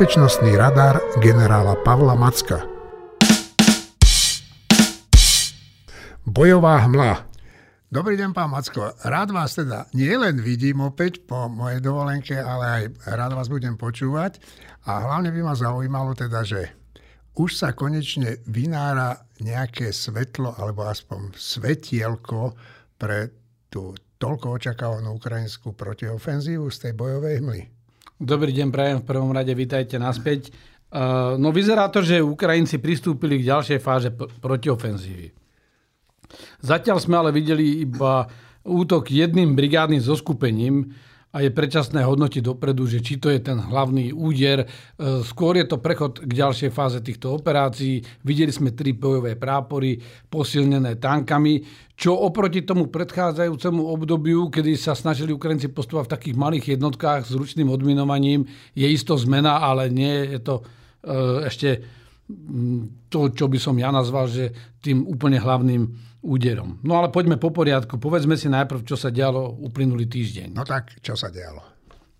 [0.00, 2.64] bezpečnostný radar generála Pavla Macka.
[6.24, 7.28] Bojová hmla.
[7.92, 8.96] Dobrý deň, pán Macko.
[8.96, 14.40] Rád vás teda nielen vidím opäť po mojej dovolenke, ale aj rád vás budem počúvať.
[14.88, 16.72] A hlavne by ma zaujímalo teda, že
[17.36, 22.56] už sa konečne vynára nejaké svetlo, alebo aspoň svetielko
[22.96, 23.36] pre
[23.68, 27.79] tú toľko očakávanú ukrajinskú protiofenzívu z tej bojovej hmly.
[28.20, 30.52] Dobrý deň, prajem v prvom rade, vítajte naspäť.
[31.40, 35.32] No vyzerá to, že Ukrajinci pristúpili k ďalšej fáze protiofenzívy.
[36.60, 38.28] Zatiaľ sme ale videli iba
[38.68, 40.92] útok jedným brigádnym zoskupením
[41.30, 44.66] a je predčasné hodnotiť dopredu, že či to je ten hlavný úder.
[44.66, 48.02] E, skôr je to prechod k ďalšej fáze týchto operácií.
[48.26, 49.94] Videli sme tri bojové prápory
[50.26, 51.62] posilnené tankami,
[51.94, 57.32] čo oproti tomu predchádzajúcemu obdobiu, kedy sa snažili Ukrajinci postupovať v takých malých jednotkách s
[57.38, 62.00] ručným odminovaním, je isto zmena, ale nie je to e, ešte
[63.10, 66.80] to, čo by som ja nazval, že tým úplne hlavným úderom.
[66.84, 67.96] No ale poďme po poriadku.
[67.96, 70.52] Povedzme si najprv, čo sa dialo uplynulý týždeň.
[70.52, 71.70] No tak, čo sa dialo?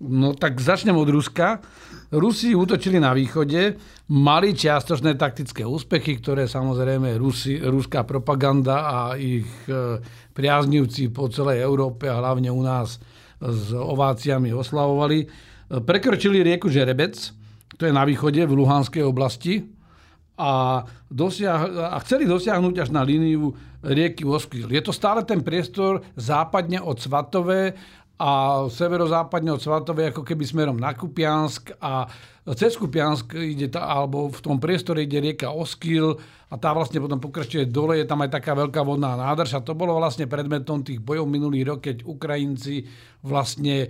[0.01, 1.61] No tak začnem od Ruska.
[2.09, 3.77] Rusi útočili na východe,
[4.09, 10.01] mali čiastočné taktické úspechy, ktoré samozrejme Rusi, ruská propaganda a ich e,
[10.33, 12.97] priaznivci po celej Európe a hlavne u nás
[13.39, 15.19] s ováciami oslavovali.
[15.21, 15.27] E,
[15.85, 17.15] prekročili rieku Žerebec,
[17.77, 19.69] to je na východe v Luhanskej oblasti,
[20.41, 20.81] a,
[21.13, 23.53] dosiah- a chceli dosiahnuť až na líniu
[23.85, 24.73] rieky Oskil.
[24.73, 27.77] Je to stále ten priestor západne od Svatové
[28.21, 32.09] a severozápadne od Svatovej ako keby smerom na Kupiansk a
[32.57, 36.17] cez Kupiansk ide tá, alebo v tom priestore ide rieka Oskil
[36.51, 39.77] a tá vlastne potom pokračuje dole, je tam aj taká veľká vodná nádrž a to
[39.77, 42.89] bolo vlastne predmetom tých bojov minulý rok, keď Ukrajinci
[43.23, 43.89] vlastne e,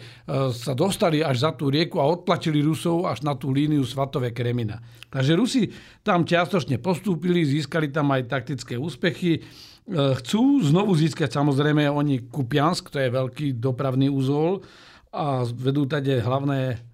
[0.50, 4.82] sa dostali až za tú rieku a odtlačili Rusov až na tú líniu Svatové Kremina.
[5.08, 5.62] Takže Rusi
[6.04, 9.38] tam čiastočne postúpili, získali tam aj taktické úspechy.
[9.38, 9.40] E,
[10.20, 14.60] chcú znovu získať samozrejme oni Kupiansk, to je veľký dopravný úzol
[15.14, 16.89] a vedú tade hlavné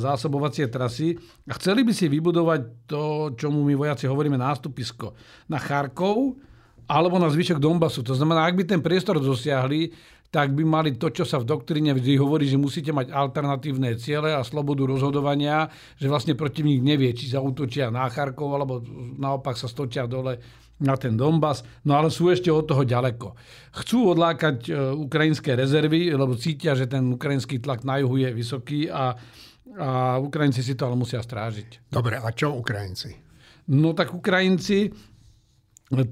[0.00, 5.12] zásobovacie trasy a chceli by si vybudovať to, čomu my vojaci hovoríme nástupisko
[5.52, 6.40] na Charkov
[6.88, 8.00] alebo na zvyšok Donbasu.
[8.00, 9.92] To znamená, ak by ten priestor dosiahli,
[10.28, 14.36] tak by mali to, čo sa v doktríne vždy hovorí, že musíte mať alternatívne ciele
[14.36, 18.84] a slobodu rozhodovania, že vlastne protivník nevie, či zautočia na Charkov, alebo
[19.16, 20.36] naopak sa stočia dole
[20.78, 23.34] na ten Donbass, no ale sú ešte od toho ďaleko.
[23.82, 28.86] Chcú odlákať e, ukrajinské rezervy, lebo cítia, že ten ukrajinský tlak na juhu je vysoký
[28.86, 29.18] a,
[29.76, 31.90] a Ukrajinci si to ale musia strážiť.
[31.92, 33.12] Dobre, a čo Ukrajinci?
[33.68, 34.88] No tak Ukrajinci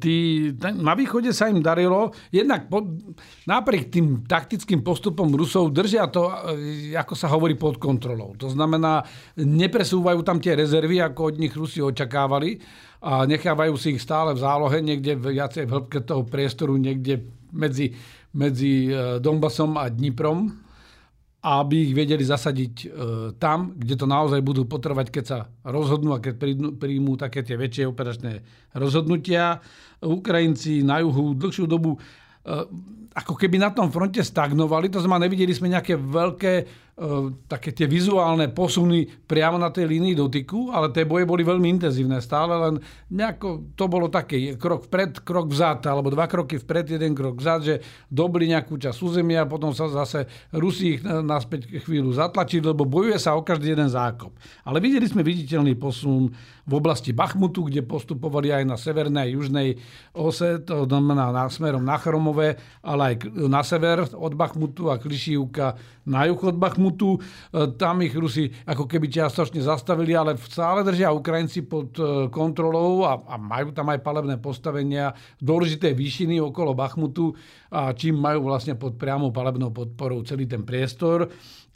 [0.01, 2.81] tí, na východe sa im darilo, jednak po,
[3.45, 8.33] napriek tým taktickým postupom Rusov držia to, e, ako sa hovorí, pod kontrolou.
[8.41, 9.05] To znamená,
[9.37, 12.57] nepresúvajú tam tie rezervy, ako od nich Rusi očakávali
[13.05, 17.93] a nechávajú si ich stále v zálohe, niekde viacej v hĺbke toho priestoru, niekde medzi,
[18.33, 20.66] medzi e, Donbasom a Dniprom,
[21.47, 22.87] aby ich vedeli zasadiť e,
[23.39, 26.43] tam, kde to naozaj budú potrebovať, keď sa rozhodnú a keď
[26.75, 28.43] príjmú také tie väčšie operačné
[28.75, 29.63] rozhodnutia.
[30.03, 31.99] Ukrajinci na juhu dlhšiu dobu e,
[33.15, 36.53] ako keby na tom fronte stagnovali, to znamená, nevideli sme nejaké veľké
[37.45, 42.25] také tie vizuálne posuny priamo na tej línii dotyku, ale tie boje boli veľmi intenzívne
[42.25, 42.75] stále, len
[43.13, 47.61] nejako to bolo také krok vpred, krok vzad, alebo dva kroky vpred, jeden krok vzad,
[47.61, 47.75] že
[48.09, 50.25] dobili nejakú časť územia, potom sa zase
[50.57, 54.33] Rusi ich naspäť chvíľu zatlačili, lebo bojuje sa o každý jeden zákop.
[54.65, 56.33] Ale videli sme viditeľný posun
[56.65, 59.69] v oblasti Bachmutu, kde postupovali aj na severnej a južnej
[60.17, 65.77] ose, to znamená na, smerom na Chromové, ale aj na sever od Bachmutu a Klišívka
[66.09, 66.86] na juh od Bachmutu.
[66.93, 67.19] E,
[67.75, 73.19] tam ich Rusi ako keby čiastočne zastavili, ale stále držia Ukrajinci pod e, kontrolou a,
[73.27, 75.11] a majú tam aj palebné postavenia
[75.43, 77.35] dôležité výšiny okolo Bachmutu,
[77.73, 81.27] a čím majú vlastne pod priamou palebnou podporou celý ten priestor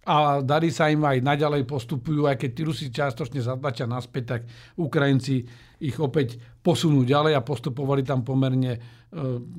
[0.06, 4.40] a darí sa im aj naďalej postupujú, aj keď tí Rusi čiastočne zatlačia naspäť, tak
[4.80, 5.44] Ukrajinci
[5.80, 8.80] ich opäť posunú ďalej a postupovali tam pomerne e,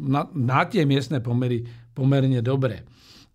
[0.01, 1.61] na, na tie miestne pomery
[1.91, 2.87] pomerne dobre.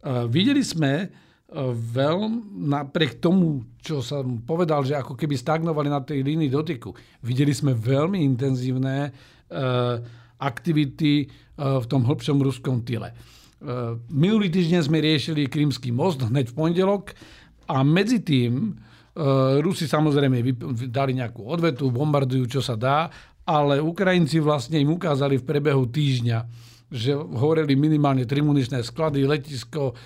[0.06, 1.10] Videli sme
[1.46, 2.19] e, veľ,
[2.54, 6.90] napriek tomu, čo som povedal, že ako keby stagnovali na tej línii dotyku,
[7.22, 9.14] videli sme veľmi intenzívne
[10.43, 13.14] aktivity v tom hĺbšom ruskom tyle.
[13.56, 17.16] Eh, minulý týždeň sme riešili Krymský most hneď v pondelok
[17.66, 18.78] a medzi tým
[19.64, 20.44] Rusi samozrejme
[20.93, 23.08] dali nejakú odvetu, bombardujú, čo sa dá,
[23.48, 26.44] ale Ukrajinci vlastne im ukázali v prebehu týždňa,
[26.93, 29.96] že horeli minimálne tri sklady, letisko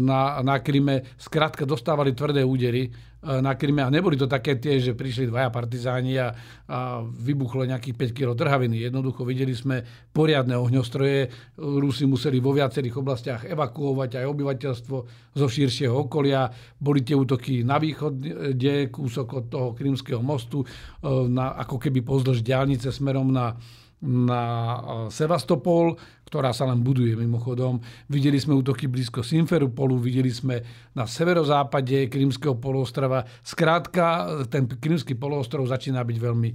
[0.00, 3.82] na, na Kryme, skrátka dostávali tvrdé údery na Kryme.
[3.82, 6.30] A neboli to také tie, že prišli dvaja partizáni a,
[6.70, 8.78] a vybuchlo nejakých 5 kg trhaviny.
[8.78, 9.82] Jednoducho videli sme
[10.14, 11.26] poriadne ohňostroje.
[11.58, 14.96] Rusi museli vo viacerých oblastiach evakuovať aj obyvateľstvo
[15.34, 16.46] zo širšieho okolia.
[16.78, 18.54] Boli tie útoky na východe,
[18.94, 20.62] kúsok od toho Krymského mostu,
[21.02, 23.58] na, ako keby pozdĺž diálnice smerom na
[24.04, 24.80] na e,
[25.10, 25.98] Sevastopol,
[26.28, 27.80] ktorá sa len buduje mimochodom.
[28.06, 30.60] Videli sme útoky blízko Simferopolu, videli sme
[30.92, 33.24] na severozápade Krymského poloostrova.
[33.40, 36.50] Skrátka, ten Krymský poloostrov začína byť veľmi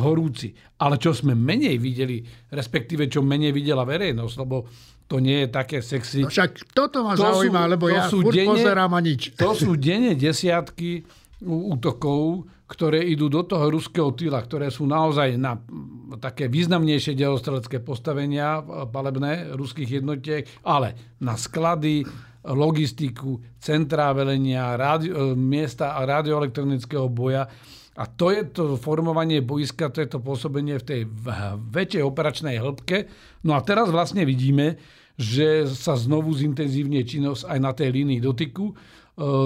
[0.00, 0.52] horúci.
[0.80, 2.20] Ale čo sme menej videli,
[2.52, 4.68] respektíve čo menej videla verejnosť, lebo
[5.08, 6.20] to nie je také sexy.
[6.20, 9.32] No však toto ma to zaujíma, sú, lebo ja furt denne, pozerám a nič.
[9.40, 11.08] To sú denne desiatky
[11.48, 15.56] útokov, ktoré idú do toho ruského týla, ktoré sú naozaj na
[16.20, 18.60] také významnejšie delostrelecké postavenia
[18.92, 22.04] palebné ruských jednotiek, ale na sklady,
[22.44, 27.48] logistiku, centrá velenia, rádio, e, miesta a radioelektronického boja.
[27.98, 31.00] A to je to formovanie boiska, to je to pôsobenie v tej
[31.74, 33.10] väčšej operačnej hĺbke.
[33.42, 34.78] No a teraz vlastne vidíme,
[35.18, 38.70] že sa znovu zintenzívne činnosť aj na tej línii dotyku.
[38.70, 38.74] E,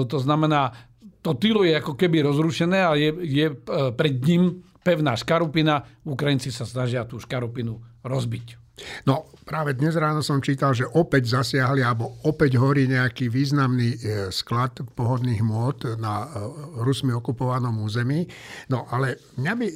[0.05, 0.92] to znamená,
[1.23, 3.55] to tylo je ako keby rozrušené a je, je e,
[3.95, 5.87] pred ním pevná škarupina.
[6.03, 8.59] Ukrajinci sa snažia tú škarupinu rozbiť.
[9.07, 13.97] No práve dnes ráno som čítal, že opäť zasiahli alebo opäť horí nejaký významný e,
[14.35, 16.43] sklad pohodných môd na e,
[16.83, 18.27] Rusmi okupovanom území.
[18.67, 19.67] No ale mňa by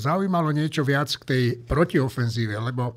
[0.00, 2.96] zaujímalo niečo viac k tej protiofenzíve, lebo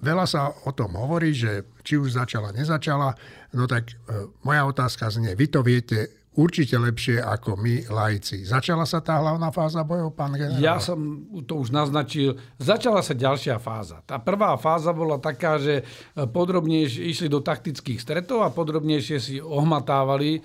[0.00, 3.12] veľa sa o tom hovorí, že či už začala, nezačala.
[3.52, 3.92] No tak
[4.40, 8.46] moja otázka znie, vy to viete určite lepšie ako my, laici.
[8.46, 10.62] Začala sa tá hlavná fáza bojov, pán generál?
[10.62, 12.38] Ja som to už naznačil.
[12.62, 13.98] Začala sa ďalšia fáza.
[14.06, 15.82] Tá prvá fáza bola taká, že
[16.14, 20.38] podrobnejšie išli do taktických stretov a podrobnejšie si ohmatávali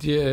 [0.00, 0.24] tie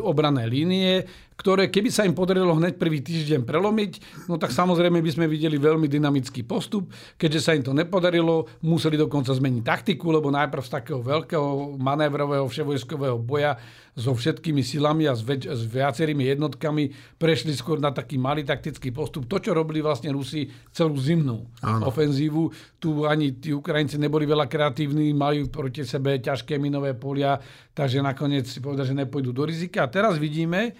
[0.00, 1.04] obrané línie
[1.36, 3.92] ktoré keby sa im podarilo hneď prvý týždeň prelomiť,
[4.26, 6.88] no tak samozrejme by sme videli veľmi dynamický postup.
[7.20, 12.48] Keďže sa im to nepodarilo, museli dokonca zmeniť taktiku, lebo najprv z takého veľkého manévrového
[12.48, 13.60] vševojskového boja
[13.96, 18.92] so všetkými silami a s, väč- s viacerými jednotkami prešli skôr na taký malý taktický
[18.92, 19.24] postup.
[19.24, 21.88] To, čo robili vlastne Rusi celú zimnú Áno.
[21.88, 22.52] ofenzívu.
[22.76, 27.40] Tu ani tí Ukrajinci neboli veľa kreatívni, majú proti sebe ťažké minové polia,
[27.72, 29.88] takže nakoniec si povedali, že nepôjdu do rizika.
[29.88, 30.76] A teraz vidíme,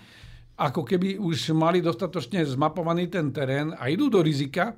[0.56, 4.72] ako keby už mali dostatočne zmapovaný ten terén a idú do rizika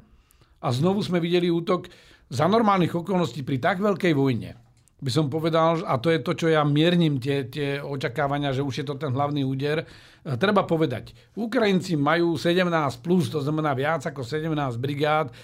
[0.58, 1.86] a znovu sme videli útok
[2.28, 4.58] za normálnych okolností pri tak veľkej vojne.
[4.98, 8.82] By som povedal, a to je to, čo ja miernim tie, tie očakávania, že už
[8.82, 9.86] je to ten hlavný úder.
[9.86, 12.66] E, treba povedať, Ukrajinci majú 17+,
[12.98, 14.50] plus, to znamená viac ako 17
[14.82, 15.34] brigád, e,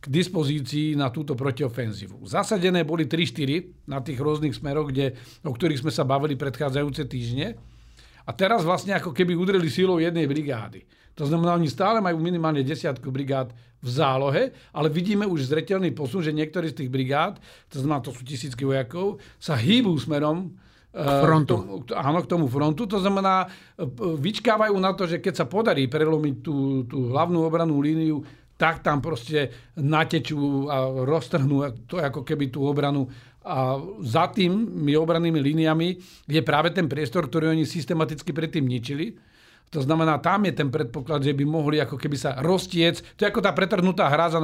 [0.00, 2.24] k dispozícii na túto protiofenzívu.
[2.26, 7.54] Zasadené boli 3-4 na tých rôznych smeroch, kde, o ktorých sme sa bavili predchádzajúce týždne.
[8.26, 10.84] A teraz vlastne ako keby udreli sílou jednej brigády.
[11.18, 16.24] To znamená, oni stále majú minimálne desiatku brigád v zálohe, ale vidíme už zretelný posun,
[16.24, 17.40] že niektorí z tých brigád,
[17.72, 20.52] to znamená, to sú tisícky vojakov, sa hýbú smerom
[20.90, 21.54] k eh, frontu.
[21.54, 22.82] K tomu, áno, k tomu frontu.
[22.88, 23.84] To znamená, eh,
[24.16, 28.20] vyčkávajú na to, že keď sa podarí prelomiť tú, tú hlavnú obranú líniu,
[28.60, 33.08] tak tam proste natečú a roztrhnú to ako keby tú obranu
[33.40, 35.88] a za tými obrannými líniami
[36.28, 39.16] je práve ten priestor, ktorý oni systematicky predtým ničili.
[39.70, 43.06] To znamená, tam je ten predpoklad, že by mohli ako keby sa roztiec.
[43.14, 44.42] To je ako tá pretrhnutá hrádza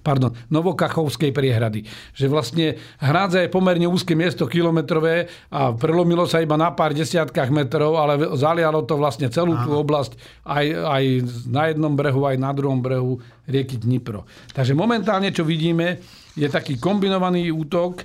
[0.00, 1.84] pardon, Novokachovskej priehrady.
[2.16, 7.52] Že vlastne hrádza je pomerne úzke miesto kilometrové a prelomilo sa iba na pár desiatkách
[7.52, 9.68] metrov, ale zalialo to vlastne celú Aha.
[9.68, 10.16] tú oblasť
[10.48, 11.04] aj, aj
[11.52, 14.24] na jednom brehu, aj na druhom brehu rieky Dnipro.
[14.56, 16.00] Takže momentálne, čo vidíme,
[16.32, 18.00] je taký kombinovaný útok,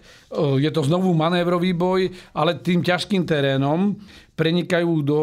[0.60, 3.96] je to znovu manévrový boj, ale tým ťažkým terénom
[4.36, 5.20] prenikajú do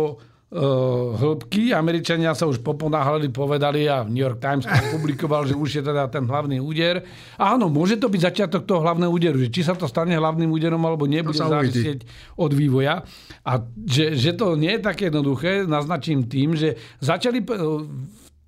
[0.49, 1.77] hĺbky.
[1.77, 4.65] Američania sa už poponáhľali, povedali a New York Times
[4.97, 7.05] publikoval, že už je teda ten hlavný úder.
[7.37, 10.81] Áno, môže to byť začiatok toho hlavného úderu, že či sa to stane hlavným úderom
[10.89, 12.09] alebo nebude závisieť
[12.41, 13.05] od vývoja.
[13.45, 13.53] A
[13.85, 17.45] že, že to nie je také jednoduché, naznačím tým, že začali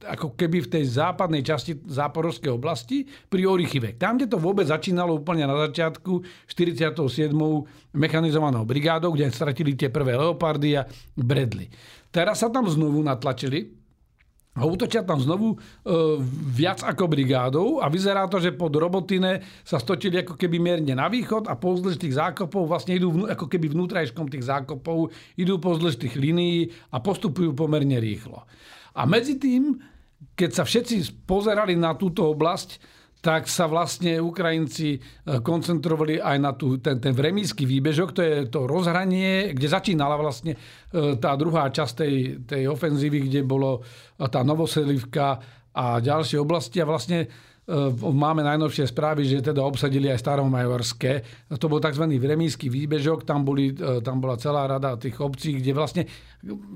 [0.04, 3.96] ako keby v tej západnej časti záporovskej oblasti pri Orichyve.
[4.00, 7.32] Tam, kde to vôbec začínalo úplne na začiatku 47.
[7.92, 11.68] mechanizovanou brigádou, kde stratili tie prvé Leopardy a Bredly.
[12.10, 13.80] Teraz sa tam znovu natlačili
[14.50, 15.56] a útočia tam znovu e,
[16.50, 21.06] viac ako brigádou a vyzerá to, že pod Robotine sa stočili ako keby mierne na
[21.06, 26.02] východ a pozdĺž tých zákopov vlastne idú vnú, ako keby vnútrajškom tých zákopov, idú pozdĺž
[26.02, 28.42] tých línií a postupujú pomerne rýchlo.
[28.94, 29.78] A medzi tým,
[30.34, 34.98] keď sa všetci pozerali na túto oblasť, tak sa vlastne Ukrajinci e,
[35.44, 40.56] koncentrovali aj na tú, ten, ten vremísky výbežok, to je to rozhranie, kde začínala vlastne
[40.56, 42.14] e, tá druhá časť tej,
[42.48, 43.84] tej ofenzívy, kde bolo
[44.16, 45.36] tá Novoselivka
[45.76, 47.28] a ďalšie oblasti a vlastne
[48.02, 51.12] máme najnovšie správy, že teda obsadili aj Staromajorské.
[51.54, 52.02] To bol tzv.
[52.18, 53.70] vremísky výbežok, tam, boli,
[54.02, 56.02] tam bola celá rada tých obcí, kde vlastne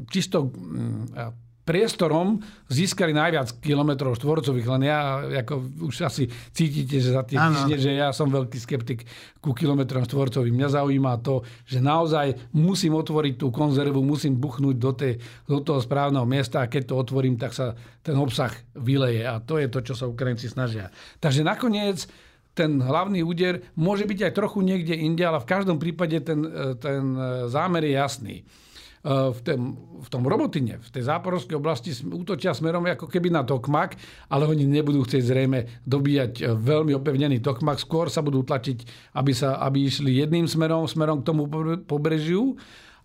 [0.07, 1.19] čisto mm,
[1.65, 7.77] priestorom získali najviac kilometrov štvorcových, len ja, ako už asi cítite, že za tie týždne,
[7.81, 9.09] že ja som veľký skeptik
[9.41, 10.53] ku kilometrom štvorcovým.
[10.53, 15.17] Mňa zaujíma to, že naozaj musím otvoriť tú konzervu, musím buchnúť do, tej,
[15.49, 17.73] do toho správneho miesta a keď to otvorím, tak sa
[18.05, 20.93] ten obsah vyleje a to je to, čo sa Ukrajinci snažia.
[21.25, 22.05] Takže nakoniec
[22.55, 26.45] ten hlavný úder môže byť aj trochu niekde inde, ale v každom prípade ten,
[26.79, 27.03] ten
[27.51, 28.37] zámer je jasný.
[29.05, 33.45] Eh, v, tom, v tom robotine, v tej záporovskej oblasti útočia smerom ako keby na
[33.45, 34.01] Tokmak,
[34.33, 39.33] ale oni nebudú chcieť zrejme dobíjať eh, veľmi opevnený Tokmak, skôr sa budú tlačiť, aby,
[39.37, 41.45] sa, aby išli jedným smerom, smerom k tomu
[41.85, 42.57] pobrežiu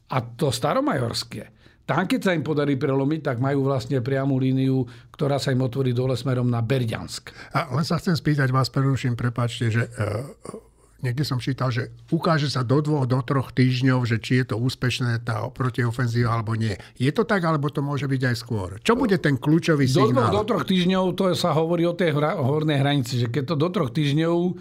[0.07, 1.51] a to staromajorské.
[1.83, 5.91] Tam, keď sa im podarí prelomiť, tak majú vlastne priamu líniu, ktorá sa im otvorí
[5.91, 7.35] dole smerom na Berďansk.
[7.51, 10.68] A len sa chcem spýtať vás, preruším, prepáčte, že uh
[10.99, 14.55] niekde som čítal, že ukáže sa do dvoch, do troch týždňov, že či je to
[14.59, 16.75] úspešné tá protiofenzíva alebo nie.
[16.99, 18.69] Je to tak, alebo to môže byť aj skôr?
[18.83, 20.31] Čo bude ten kľúčový signál?
[20.31, 23.55] Do, do troch týždňov to sa hovorí o tej hra, hornej hranici, že keď to
[23.55, 24.51] do troch týždňov e,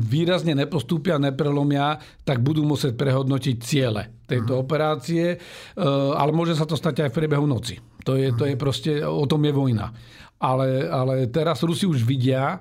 [0.00, 4.64] výrazne nepostúpia, neprelomia, tak budú musieť prehodnotiť ciele tejto uh-huh.
[4.64, 5.38] operácie, e,
[6.16, 7.76] ale môže sa to stať aj v priebehu noci.
[8.08, 8.38] To je, uh-huh.
[8.40, 9.92] to je proste, o tom je vojna.
[10.40, 12.60] Ale, ale teraz Rusi už vidia,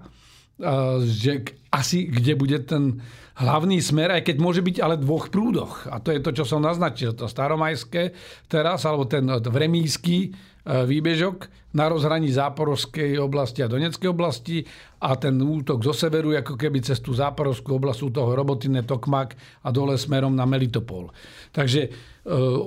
[1.03, 1.43] že
[1.73, 3.01] asi kde bude ten
[3.33, 5.89] hlavný smer, aj keď môže byť ale dvoch prúdoch.
[5.89, 7.17] A to je to, čo som naznačil.
[7.17, 8.13] To staromajské
[8.45, 14.61] teraz, alebo ten vremísky e, výbežok na rozhraní Záporovskej oblasti a Doneckej oblasti
[15.01, 19.33] a ten útok zo severu, ako keby cez tú Záporovskú oblasť toho Robotine, Tokmak
[19.65, 21.09] a dole smerom na Melitopol.
[21.49, 21.89] Takže e,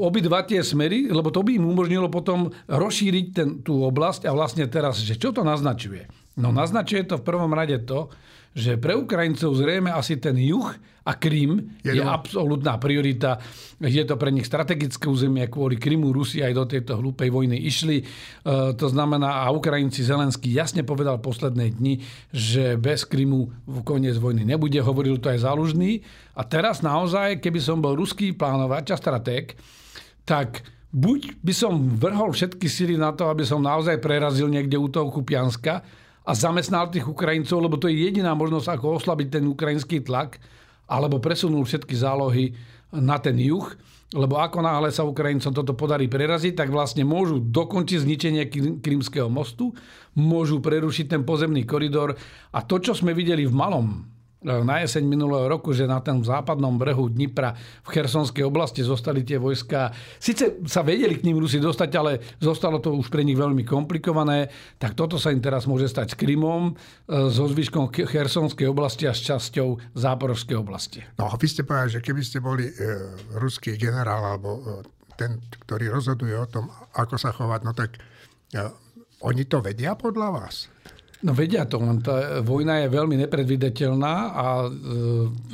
[0.03, 4.67] obidva tie smery, lebo to by im umožnilo potom rozšíriť ten, tú oblasť a vlastne
[4.67, 6.26] teraz, že čo to naznačuje?
[6.37, 8.13] No naznačuje to v prvom rade to,
[8.57, 10.73] že pre Ukrajincov zrejme asi ten juh
[11.05, 13.37] a Krym je, je absolútna priorita.
[13.85, 18.01] Je to pre nich strategické územie, kvôli Krymu Rusi aj do tejto hlúpej vojny išli.
[18.01, 18.05] E,
[18.81, 22.01] to znamená, a Ukrajinci Zelenský jasne povedal posledné dni,
[22.33, 24.81] že bez Krymu v koniec vojny nebude.
[24.81, 26.01] Hovoril to aj Zálužný.
[26.33, 29.53] A teraz naozaj, keby som bol ruský plánovač a stratég,
[30.25, 30.65] tak
[30.97, 35.13] buď by som vrhol všetky sily na to, aby som naozaj prerazil niekde u toho
[35.13, 35.85] Kupianska,
[36.27, 40.43] a zamestnal tých Ukrajincov, lebo to je jediná možnosť, ako oslabiť ten ukrajinský tlak,
[40.91, 42.51] alebo presunul všetky zálohy
[42.91, 43.67] na ten juh,
[44.15, 48.43] lebo ako náhle sa Ukrajincom toto podarí preraziť, tak vlastne môžu dokončiť zničenie
[48.79, 49.75] Krymského mostu,
[50.15, 52.15] môžu prerušiť ten pozemný koridor.
[52.55, 54.16] A to, čo sme videli v malom
[54.47, 59.43] na jeseň minulého roku, že na tom západnom brehu Dnipra v Chersonskej oblasti zostali tie
[59.43, 59.91] vojska.
[60.23, 64.47] Sice sa vedeli k ním Rusi dostať, ale zostalo to už pre nich veľmi komplikované.
[64.79, 66.73] Tak toto sa im teraz môže stať s Krymom, e,
[67.35, 71.03] so zvyškom Chersonskej oblasti a s časťou Záporovskej oblasti.
[71.19, 72.75] No a vy ste povedali, že keby ste boli e,
[73.43, 77.99] ruský generál alebo e, ten, ktorý rozhoduje o tom, ako sa chovať, no tak
[78.55, 78.61] e,
[79.25, 80.69] oni to vedia podľa vás?
[81.27, 84.69] No vedia to, len tá vojna je veľmi nepredvidateľná a e,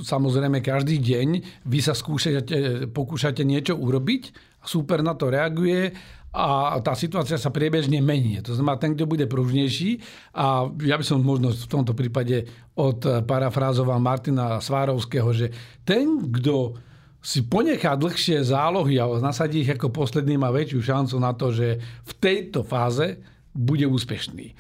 [0.05, 1.29] samozrejme každý deň
[1.65, 5.97] vy sa skúšate, pokúšate niečo urobiť, super na to reaguje
[6.37, 8.45] a tá situácia sa priebežne mení.
[8.45, 9.97] To znamená, ten, kto bude pružnejší
[10.37, 15.57] a ja by som možno v tomto prípade od parafrázoval Martina Svárovského, že
[15.89, 16.77] ten, kto
[17.25, 21.81] si ponechá dlhšie zálohy a nasadí ich ako posledný, má väčšiu šancu na to, že
[21.81, 23.25] v tejto fáze
[23.57, 24.53] bude úspešný.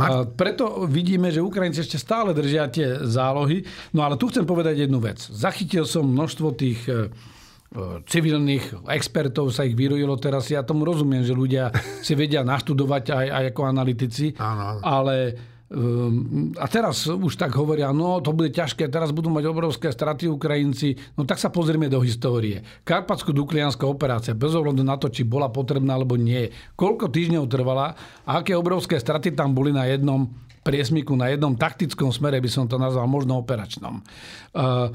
[0.00, 3.60] A preto vidíme, že Ukrajinci ešte stále držia tie zálohy.
[3.92, 5.20] No ale tu chcem povedať jednu vec.
[5.20, 10.48] Zachytil som množstvo tých e, e, civilných expertov sa ich vyrojilo teraz.
[10.48, 11.68] Ja tomu rozumiem, že ľudia
[12.06, 14.80] si vedia naštudovať aj, aj ako analytici, áno.
[14.80, 15.16] ale
[16.60, 21.16] a teraz už tak hovoria, no to bude ťažké, teraz budú mať obrovské straty Ukrajinci.
[21.16, 22.60] No tak sa pozrieme do histórie.
[22.84, 26.52] Karpatsko-Duklianská operácia, bez ohľadu na to, či bola potrebná alebo nie.
[26.76, 27.96] Koľko týždňov trvala
[28.28, 30.28] a aké obrovské straty tam boli na jednom
[30.60, 34.04] priesmiku, na jednom taktickom smere, by som to nazval možno operačnom.
[34.52, 34.92] Ehm,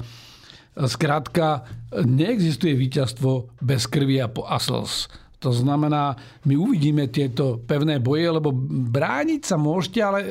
[0.78, 1.66] skrátka,
[2.06, 4.30] neexistuje víťazstvo bez krvi a
[4.62, 6.18] slz to znamená,
[6.50, 8.50] my uvidíme tieto pevné boje, lebo
[8.90, 10.28] brániť sa môžete, ale e,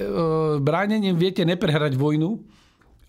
[0.60, 2.36] bránením viete neprehrať vojnu,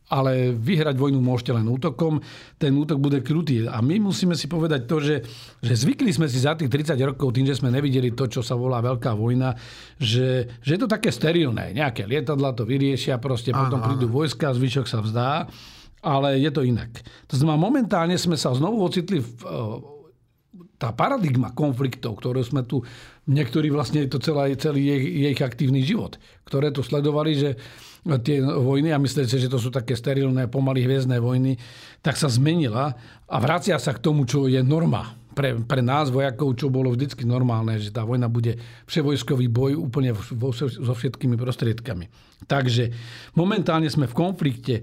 [0.08, 2.22] ale vyhrať vojnu môžete len útokom.
[2.54, 3.66] Ten útok bude krutý.
[3.66, 5.26] A my musíme si povedať to, že,
[5.58, 8.54] že zvykli sme si za tých 30 rokov, tým, že sme nevideli to, čo sa
[8.54, 9.58] volá veľká vojna,
[9.98, 11.74] že, že je to také sterilné.
[11.74, 15.50] Nejaké lietadla to vyriešia, proste aha, potom prídu vojska, zvyšok sa vzdá,
[16.00, 16.94] ale je to inak.
[17.26, 19.97] To znamená, momentálne sme sa znovu ocitli v
[20.78, 22.86] tá paradigma konfliktov, ktoré sme tu,
[23.26, 26.16] niektorí vlastne to celý, celý jej, jej aktívny život,
[26.46, 27.50] ktoré tu sledovali, že
[28.22, 31.58] tie vojny, a myslíte, že to sú také sterilné, pomaly hviezdne vojny,
[32.00, 32.94] tak sa zmenila
[33.26, 37.22] a vracia sa k tomu, čo je norma pre, pre nás vojakov, čo bolo vždycky
[37.22, 38.58] normálne, že tá vojna bude
[38.90, 42.10] vševojskový boj úplne vo, so všetkými prostriedkami.
[42.50, 42.90] Takže
[43.38, 44.82] momentálne sme v konflikte e,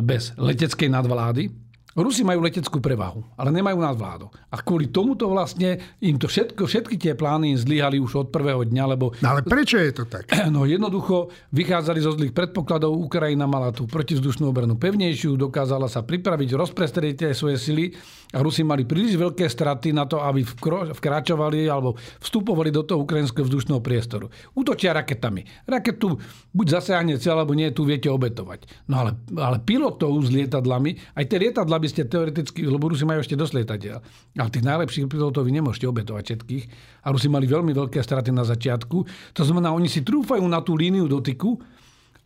[0.00, 1.67] bez leteckej nadvlády,
[1.98, 4.30] Rusi majú leteckú prevahu, ale nemajú nadvládu.
[4.54, 8.62] A kvôli tomuto vlastne im to všetko, všetky tie plány im zlyhali už od prvého
[8.62, 9.10] dňa, lebo...
[9.18, 10.30] No ale prečo je to tak?
[10.54, 12.94] No jednoducho vychádzali zo zlých predpokladov.
[12.94, 17.92] Ukrajina mala tú protivzdušnú obranu pevnejšiu, dokázala sa pripraviť, rozprestrieť tie svoje sily
[18.32, 20.46] a Rusi mali príliš veľké straty na to, aby
[20.94, 24.30] vkračovali alebo vstupovali do toho ukrajinského vzdušného priestoru.
[24.54, 25.66] Útočia raketami.
[25.66, 26.14] Raketu
[26.52, 28.88] buď zasiahne cieľ, alebo nie, tu viete obetovať.
[28.92, 33.24] No ale, ale pilotov s lietadlami, aj tie lietadla by ste teoreticky, lebo Rusi majú
[33.24, 33.98] ešte dosť lietadiel,
[34.36, 36.64] ale tých najlepších pilotov vy nemôžete obetovať všetkých.
[37.04, 38.96] A Rusi mali veľmi veľké straty na začiatku.
[39.34, 41.56] To znamená, oni si trúfajú na tú líniu dotyku,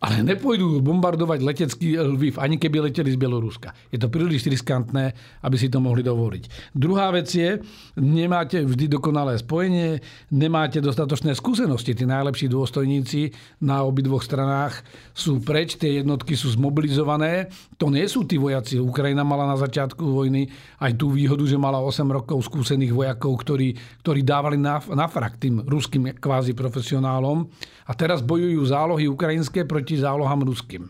[0.02, 3.71] ale nepôjdu bombardovať letecký Lviv, ani keby leteli z Bieloruska.
[3.94, 5.14] Je to príliš riskantné,
[5.47, 6.75] aby si to mohli dovoliť.
[6.75, 7.62] Druhá vec je,
[8.02, 10.02] nemáte vždy dokonalé spojenie,
[10.35, 11.94] nemáte dostatočné skúsenosti.
[11.94, 13.30] Tí najlepší dôstojníci
[13.62, 14.82] na obidvoch stranách
[15.14, 17.47] sú preč, tie jednotky sú zmobilizované.
[17.78, 18.82] To nie sú tí vojaci.
[18.82, 20.50] Ukrajina mala na začiatku vojny
[20.82, 25.38] aj tú výhodu, že mala 8 rokov skúsených vojakov, ktorí, ktorí dávali na, na frak
[25.38, 27.47] tým ruským kvázi profesionálom.
[27.87, 30.88] A teraz bojujú zálohy ukrajinské proti proti zálohám ruským.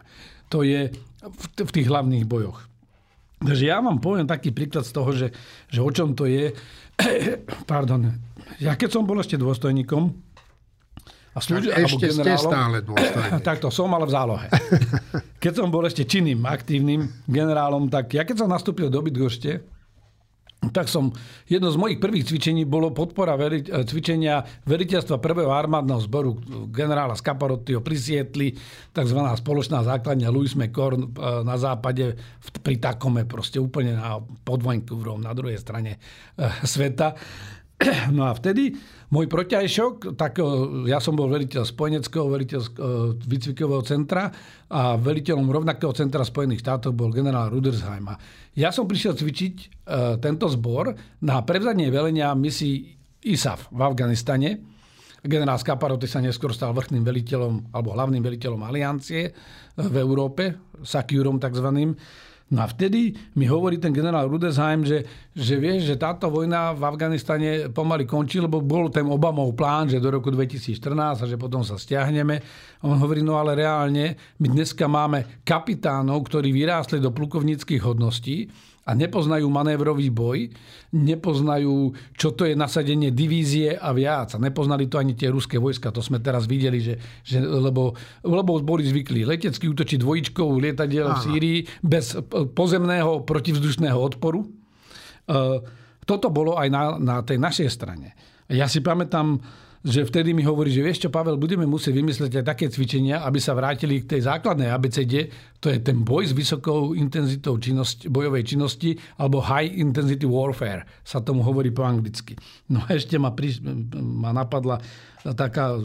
[0.54, 0.94] To je
[1.59, 2.62] v, tých hlavných bojoch.
[3.42, 5.35] Takže ja vám poviem taký príklad z toho, že,
[5.66, 6.54] že o čom to je.
[7.71, 8.14] Pardon.
[8.62, 10.14] Ja keď som bol ešte dôstojníkom,
[11.32, 13.41] a slúži, tak ešte ste stále dôstojník.
[13.49, 14.47] tak to som, ale v zálohe.
[15.43, 19.65] Keď som bol ešte činným, aktívnym generálom, tak ja keď som nastúpil do Bydgošte,
[20.70, 21.10] tak som,
[21.50, 26.38] jedno z mojich prvých cvičení bolo podpora veri, e, cvičenia veliteľstva prvého armádneho zboru
[26.70, 28.48] generála Skaparottiho pri Sietli,
[28.94, 29.18] tzv.
[29.42, 31.08] spoločná základňa Louis McCorn e,
[31.42, 32.14] na západe
[32.62, 37.18] pri Takome, proste úplne na, pod Vancouverom, na druhej strane e, sveta.
[38.17, 38.75] No a vtedy
[39.13, 40.41] môj protiajšok, tak
[40.89, 42.61] ja som bol veliteľ spojeneckého, veliteľ
[43.21, 44.32] výcvikového centra
[44.73, 48.08] a veliteľom rovnakého centra Spojených štátov bol generál Rudersheim.
[48.08, 48.17] A
[48.56, 50.93] ja som prišiel cvičiť uh, tento zbor
[51.25, 54.50] na prevzadanie velenia misii ISAF v Afganistane.
[55.23, 59.30] Generál Skaparoty sa neskôr stal vrchným veliteľom alebo hlavným veliteľom aliancie
[59.78, 61.95] v Európe, Sakiurom takzvaným.
[62.52, 65.00] No a vtedy mi hovorí ten generál Rudesheim, že,
[65.32, 69.97] že vieš, že táto vojna v Afganistane pomaly končí, lebo bol ten Obamov plán, že
[69.97, 72.45] do roku 2014 a že potom sa stiahneme.
[72.84, 78.99] On hovorí, no ale reálne, my dneska máme kapitánov, ktorí vyrástli do plukovníckých hodností a
[78.99, 80.50] nepoznajú manévrový boj,
[80.90, 84.34] nepoznajú, čo to je nasadenie divízie a viac.
[84.34, 85.95] A nepoznali to ani tie ruské vojska.
[85.95, 87.95] To sme teraz videli, že, že lebo,
[88.26, 92.18] lebo boli zvykli letecky útočiť dvojičkou lietadiel v Sýrii bez
[92.58, 94.42] pozemného protivzdušného odporu.
[94.42, 94.49] E,
[96.02, 98.18] toto bolo aj na, na tej našej strane.
[98.50, 99.38] Ja si pamätám,
[99.82, 103.38] že vtedy mi hovorí, že vieš čo, Pavel, budeme musieť vymyslieť aj také cvičenia, aby
[103.42, 105.30] sa vrátili k tej základnej ABCD,
[105.62, 111.22] to je ten boj s vysokou intenzitou činnosti, bojovej činnosti, alebo high intensity warfare, sa
[111.22, 112.34] tomu hovorí po anglicky.
[112.66, 113.62] No a ešte ma, pri,
[113.94, 114.82] ma napadla
[115.22, 115.78] taká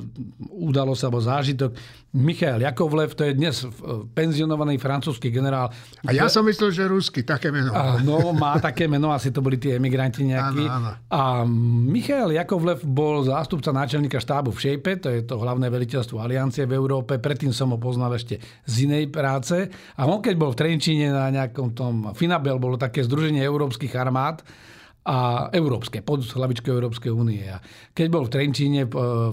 [0.49, 1.71] udalosť alebo zážitok.
[2.17, 3.53] Michal Jakovlev, to je dnes
[4.17, 5.69] penzionovaný francúzsky generál.
[6.01, 7.69] A ja som myslel, že rusky, také meno.
[7.69, 10.65] A, no, má také meno, asi to boli tie emigranti nejakí.
[10.65, 11.13] Áno, áno.
[11.13, 11.45] A
[11.85, 16.73] Michal Jakovlev bol zástupca náčelníka štábu v Šejpe, to je to hlavné veliteľstvo aliancie v
[16.73, 17.21] Európe.
[17.21, 19.66] Predtým som ho poznal ešte z inej práce.
[19.69, 24.41] A on keď bol v Trenčíne na nejakom tom Finabel, bolo také združenie európskych armád,
[25.07, 27.47] a európske, pod hlavičkou Európskej únie.
[27.47, 27.63] A
[27.95, 28.89] keď bol v Trenčíne eh,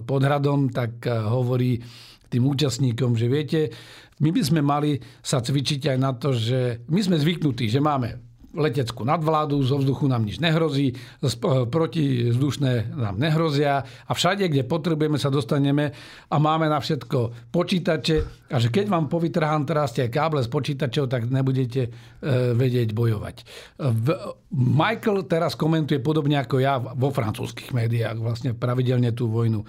[0.06, 1.82] pod hradom, tak eh, hovorí
[2.30, 3.60] tým účastníkom, že viete,
[4.22, 8.33] my by sme mali sa cvičiť aj na to, že my sme zvyknutí, že máme
[8.54, 10.94] leteckú nadvládu, zo vzduchu nám nič nehrozí,
[11.68, 15.90] protizdušné nám nehrozia a všade, kde potrebujeme, sa dostaneme
[16.30, 21.10] a máme na všetko počítače a že keď vám povytrhám teraz tie káble z počítačov,
[21.10, 21.90] tak nebudete e,
[22.54, 23.36] vedieť bojovať.
[24.54, 29.66] Michael teraz komentuje podobne ako ja vo francúzských médiách, vlastne pravidelne tú vojnu.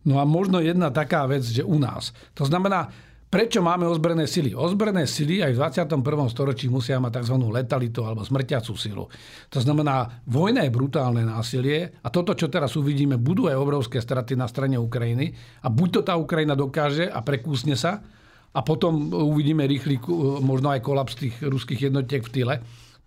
[0.00, 2.16] No a možno jedna taká vec, že u nás.
[2.32, 2.88] To znamená,
[3.30, 4.58] Prečo máme ozbrojené sily?
[4.58, 6.02] Ozbrojené sily aj v 21.
[6.34, 7.38] storočí musia mať tzv.
[7.38, 9.06] letalitu alebo smrťacú silu.
[9.54, 14.34] To znamená, vojna je brutálne násilie a toto, čo teraz uvidíme, budú aj obrovské straty
[14.34, 15.30] na strane Ukrajiny
[15.62, 18.02] a buď to tá Ukrajina dokáže a prekúsne sa
[18.50, 20.02] a potom uvidíme rýchly,
[20.42, 22.54] možno aj kolaps tých ruských jednotiek v tyle,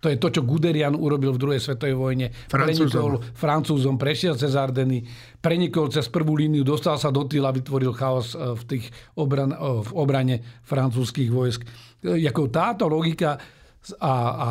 [0.04, 2.28] to je to, čo Guderian urobil v druhej svetovej vojne.
[2.52, 2.92] Francúzom.
[2.92, 5.00] Prenikol Francúzom, prešiel cez Ardeny,
[5.40, 8.84] prenikol cez prvú líniu, dostal sa do týla, vytvoril chaos e, v, tých
[9.16, 10.36] obran, e, v obrane
[10.68, 11.64] francúzských vojsk.
[11.64, 13.40] E, jako táto logika
[13.96, 14.48] a, a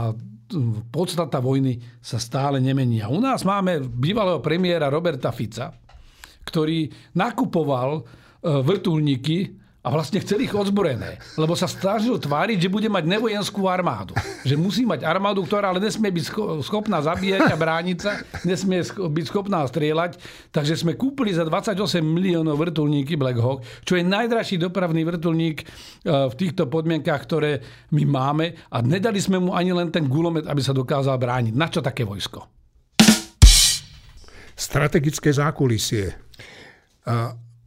[0.89, 3.06] podstata vojny sa stále nemení.
[3.06, 5.70] A u nás máme bývalého premiéra Roberta Fica,
[6.50, 8.02] ktorý nakupoval
[8.44, 14.15] vrtulníky a vlastne chcel ich odzbrojené, lebo sa snažil tváriť, že bude mať nevojenskú armádu.
[14.48, 16.26] Že musí mať armádu, ktorá ale nesmie byť
[16.63, 20.24] schopná zabíjať a brániť sa, nesmie byť schopná strieľať.
[20.56, 25.65] Takže sme kúpili za 28 miliónov vrtulníky Black Hawk, čo je najdražší dopravný vrtulník e,
[26.32, 27.60] v týchto podmienkach, ktoré
[27.91, 31.54] my máme a nedali sme mu ani len ten gulomet, aby sa dokázal brániť.
[31.60, 32.39] Na čo také vojsko?
[34.56, 36.08] Strategické zákulisie.
[36.08, 36.15] E,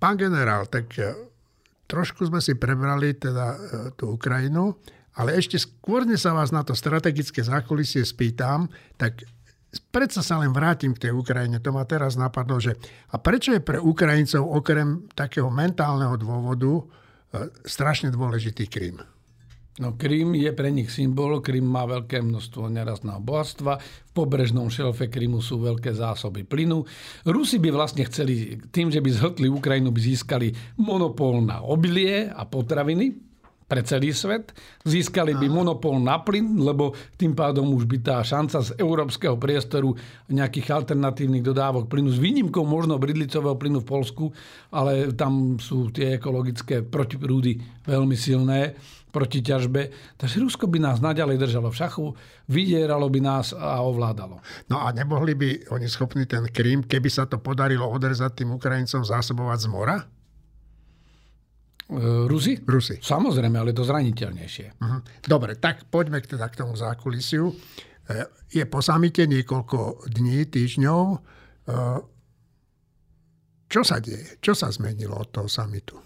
[0.01, 0.97] pán generál, tak
[1.87, 3.59] trošku sme si prebrali teda e,
[3.95, 4.77] tú Ukrajinu,
[5.17, 8.69] ale ešte skôr, sa vás na to strategické zákulisie spýtam,
[9.01, 9.25] tak
[9.89, 11.57] predsa sa len vrátim k tej Ukrajine.
[11.65, 12.77] To ma teraz napadlo, že
[13.11, 16.83] a prečo je pre Ukrajincov okrem takého mentálneho dôvodu e,
[17.65, 19.16] strašne dôležitý Krym?
[19.77, 25.13] No Krym je pre nich symbol, Krym má veľké množstvo nerastného bohatstva, v pobrežnom šelfe
[25.13, 26.81] Krymu sú veľké zásoby plynu.
[27.29, 30.49] Rusi by vlastne chceli, tým, že by zhltli Ukrajinu, by získali
[30.81, 33.27] monopol na obilie a potraviny,
[33.67, 34.55] pre celý svet.
[34.87, 39.91] Získali by monopol na plyn, lebo tým pádom už by tá šanca z európskeho priestoru
[40.31, 44.25] nejakých alternatívnych dodávok plynu s výnimkou možno bridlicového plynu v Polsku,
[44.71, 48.79] ale tam sú tie ekologické protiprúdy veľmi silné
[49.17, 49.89] proti ťažbe.
[50.21, 52.07] Takže Rusko by nás naďalej držalo v šachu,
[52.53, 54.45] vydieralo by nás a ovládalo.
[54.69, 59.09] No a nemohli by oni schopní ten Krím, keby sa to podarilo odrezať tým Ukrajincom,
[59.09, 59.97] zásobovať z mora?
[61.89, 62.61] E, Rusi?
[62.61, 63.01] Rusi.
[63.01, 64.77] Samozrejme, ale to zraniteľnejšie.
[64.77, 65.01] Uh-huh.
[65.25, 67.49] Dobre, tak poďme teda k tomu zákulisiu.
[67.49, 67.55] E,
[68.53, 71.03] je po samite niekoľko dní, týždňov.
[71.09, 71.19] E,
[73.67, 74.39] čo sa deje?
[74.45, 76.06] Čo sa zmenilo od toho samitu?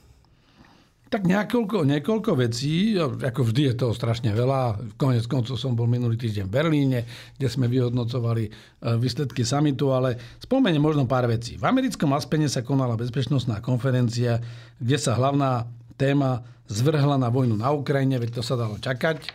[1.11, 4.94] Tak niekoľko, niekoľko vecí, ako vždy je toho strašne veľa.
[4.94, 6.99] Konec koncov som bol minulý týždeň v Berlíne,
[7.35, 8.51] kde sme vyhodnocovali e,
[8.94, 11.59] výsledky samitu, ale spomeniem možno pár vecí.
[11.59, 14.38] V americkom Aspene sa konala bezpečnostná konferencia,
[14.79, 15.66] kde sa hlavná
[15.99, 19.18] téma zvrhla na vojnu na Ukrajine, veď to sa dalo čakať.
[19.18, 19.29] E,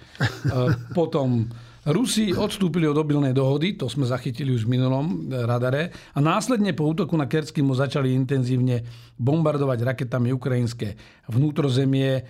[0.96, 1.52] potom
[1.86, 6.74] Rusi odstúpili od obilnej dohody, to sme zachytili už v minulom eh, radare, a následne
[6.74, 8.82] po útoku na Kerský mu začali intenzívne
[9.22, 10.98] bombardovať raketami ukrajinské
[11.30, 12.12] vnútrozemie.
[12.18, 12.26] Eh,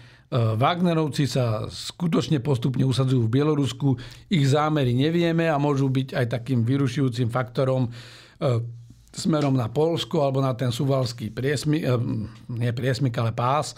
[0.59, 3.95] Wagnerovci sa skutočne postupne usadzujú v Bielorusku.
[4.27, 8.59] Ich zámery nevieme a môžu byť aj takým vyrušujúcim faktorom eh,
[9.15, 11.87] smerom na Polsko alebo na ten suvalský priesmik,
[12.51, 13.71] nie priesmik, ale pás.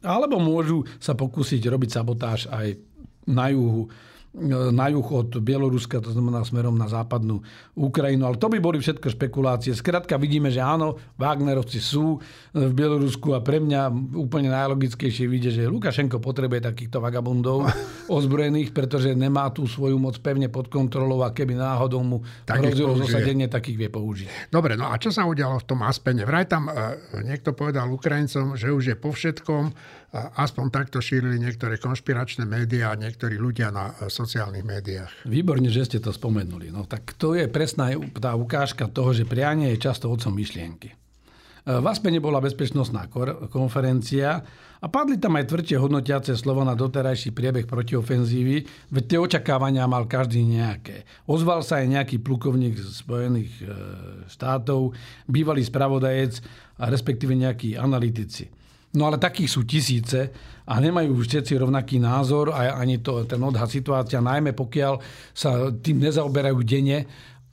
[0.00, 2.80] Alebo môžu sa pokúsiť robiť sabotáž aj
[3.28, 3.92] na juhu
[4.36, 7.40] na juh od Bieloruska, to znamená smerom na západnú
[7.72, 8.28] Ukrajinu.
[8.28, 9.72] Ale to by boli všetko špekulácie.
[9.72, 12.20] Skrátka vidíme, že áno, Wagnerovci sú
[12.52, 17.64] v Bielorusku a pre mňa úplne najlogickejšie vidieť, že Lukašenko potrebuje takýchto vagabundov
[18.16, 23.48] ozbrojených, pretože nemá tú svoju moc pevne pod kontrolou a keby náhodou mu hrozilo zosadenie,
[23.48, 24.52] takých vie použiť.
[24.52, 26.28] Dobre, no a čo sa udialo v tom Aspene?
[26.28, 26.92] Vraj tam uh,
[27.24, 29.72] niekto povedal Ukrajincom, že už je po všetkom,
[30.36, 35.12] Aspoň takto šírili niektoré konšpiračné médiá a niektorí ľudia na e, sociálnych médiách.
[35.28, 36.72] Výborne, že ste to spomenuli.
[36.72, 40.92] No tak to je presná tá ukážka toho, že prianie je často otcom myšlienky.
[40.92, 40.94] E,
[41.66, 43.12] v Aspene bola bezpečnostná
[43.52, 44.40] konferencia
[44.80, 50.08] a padli tam aj tvrdšie hodnotiace slova na doterajší priebeh protiofenzívy, veď tie očakávania mal
[50.08, 51.04] každý nejaké.
[51.28, 53.64] Ozval sa aj nejaký plukovník z Spojených e,
[54.32, 54.96] štátov,
[55.28, 56.40] bývalý spravodajec
[56.80, 58.55] a respektíve nejakí analytici.
[58.96, 60.32] No ale takých sú tisíce
[60.66, 64.94] a nemajú všetci rovnaký názor a ani to, ten odhad situácia, najmä pokiaľ
[65.36, 67.04] sa tým nezaoberajú denne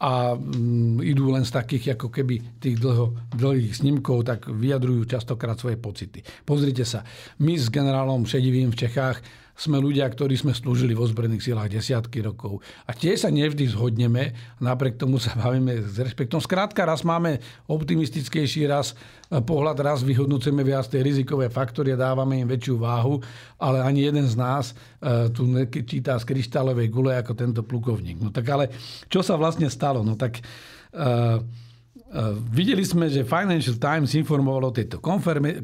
[0.03, 5.55] a mm, idú len z takých ako keby tých dlho, dlhých snímkov, tak vyjadrujú častokrát
[5.55, 6.19] svoje pocity.
[6.43, 7.07] Pozrite sa,
[7.39, 12.25] my s generálom Šedivým v Čechách sme ľudia, ktorí sme slúžili v ozbrojených silách desiatky
[12.25, 12.65] rokov.
[12.89, 16.41] A tie sa nevždy zhodneme, napriek tomu sa bavíme s respektom.
[16.41, 17.37] Skrátka, raz máme
[17.69, 18.97] optimistickejší raz
[19.29, 23.21] e, pohľad, raz vyhodnocujeme viac tie rizikové faktory a dávame im väčšiu váhu,
[23.61, 25.45] ale ani jeden z nás e, tu
[25.85, 28.17] číta z kryštálovej gule ako tento plukovník.
[28.17, 28.73] No tak ale
[29.05, 30.01] čo sa vlastne stalo?
[30.01, 30.41] No tak
[30.93, 31.41] uh,
[32.53, 35.01] videli sme, že Financial Times informovalo o tejto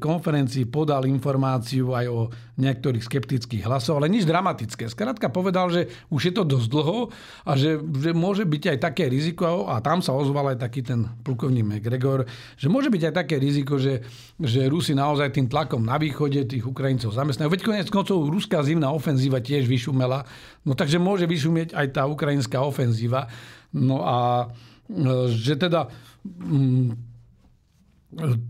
[0.01, 4.89] konferencii, podal informáciu aj o niektorých skeptických hlasov, ale nič dramatické.
[4.89, 6.99] Skrátka povedal, že už je to dosť dlho
[7.45, 11.05] a že, že môže byť aj také riziko, a tam sa ozval aj taký ten
[11.21, 12.25] plukovník McGregor,
[12.57, 14.01] že môže byť aj také riziko, že,
[14.41, 17.53] že Rusi naozaj tým tlakom na východe tých Ukrajincov zamestnajú.
[17.53, 20.25] Veď konec koncov ruská zimná ofenzíva tiež vyšumela,
[20.65, 23.29] no takže môže vyšumieť aj tá ukrajinská ofenzíva.
[23.69, 24.49] No a
[25.29, 25.87] že teda
[26.39, 26.91] Mm,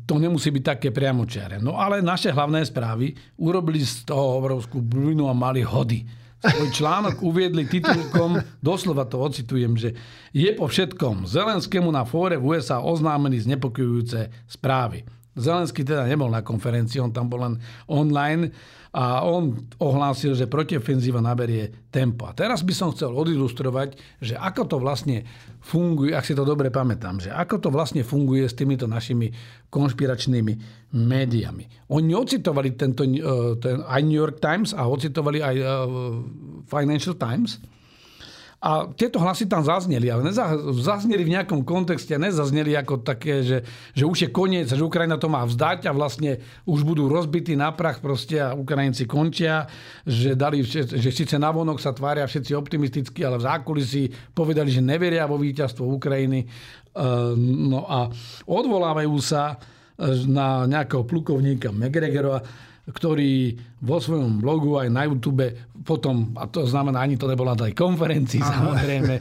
[0.08, 1.60] to nemusí byť také priamočiare.
[1.60, 6.08] No ale naše hlavné správy urobili z toho obrovskú blinu a mali hody.
[6.39, 9.91] Svoj článok uviedli titulkom, doslova to ocitujem, že
[10.32, 15.04] je po všetkom Zelenskému na fóre v USA oznámený znepokojujúce správy.
[15.36, 17.60] Zelenský teda nebol na konferencii, on tam bol len
[17.91, 18.56] online
[18.89, 22.25] a on ohlásil, že protiofenzíva naberie tempo.
[22.25, 25.30] A teraz by som chcel odilustrovať, že ako to vlastne
[25.62, 29.30] funguje, ak si to dobre pamätám, že ako to vlastne funguje s týmito našimi
[29.69, 30.54] konšpiračnými
[30.97, 31.93] médiami.
[31.93, 33.21] Oni ocitovali tento, e,
[33.62, 35.65] ten, aj New York Times a ocitovali aj e,
[36.65, 37.62] Financial Times,
[38.60, 40.36] a tieto hlasy tam zazneli, ale
[40.76, 43.63] zazneli v nejakom kontexte, nezazneli ako také, že,
[43.95, 47.72] že už je koniec, že Ukrajina to má vzdať a vlastne už budú rozbití na
[47.72, 49.63] prach proste a Ukrajinci končia,
[50.04, 54.04] že, dali, že síce navonok sa tvária všetci optimisticky, ale v zákulisí
[54.36, 56.43] povedali, že neveria vo víťazstvo Ukrajiny.
[56.43, 56.48] E,
[57.39, 58.12] no a
[58.43, 59.56] odvolávajú sa
[60.28, 62.39] na nejakého plukovníka McGregora,
[62.89, 65.45] ktorý vo svojom blogu aj na YouTube
[65.86, 68.52] potom, a to znamená, ani to nebola na tej konferencii Aha.
[68.60, 69.13] samozrejme,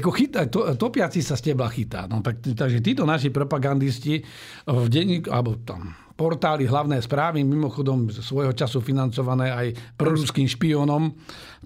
[0.00, 2.10] ako chytá, to, topiaci sa z teba chytá.
[2.10, 4.20] No, tak, takže títo naši propagandisti
[4.66, 11.16] v denníku, alebo tam portály hlavné správy, mimochodom svojho času financované aj proruským špiónom,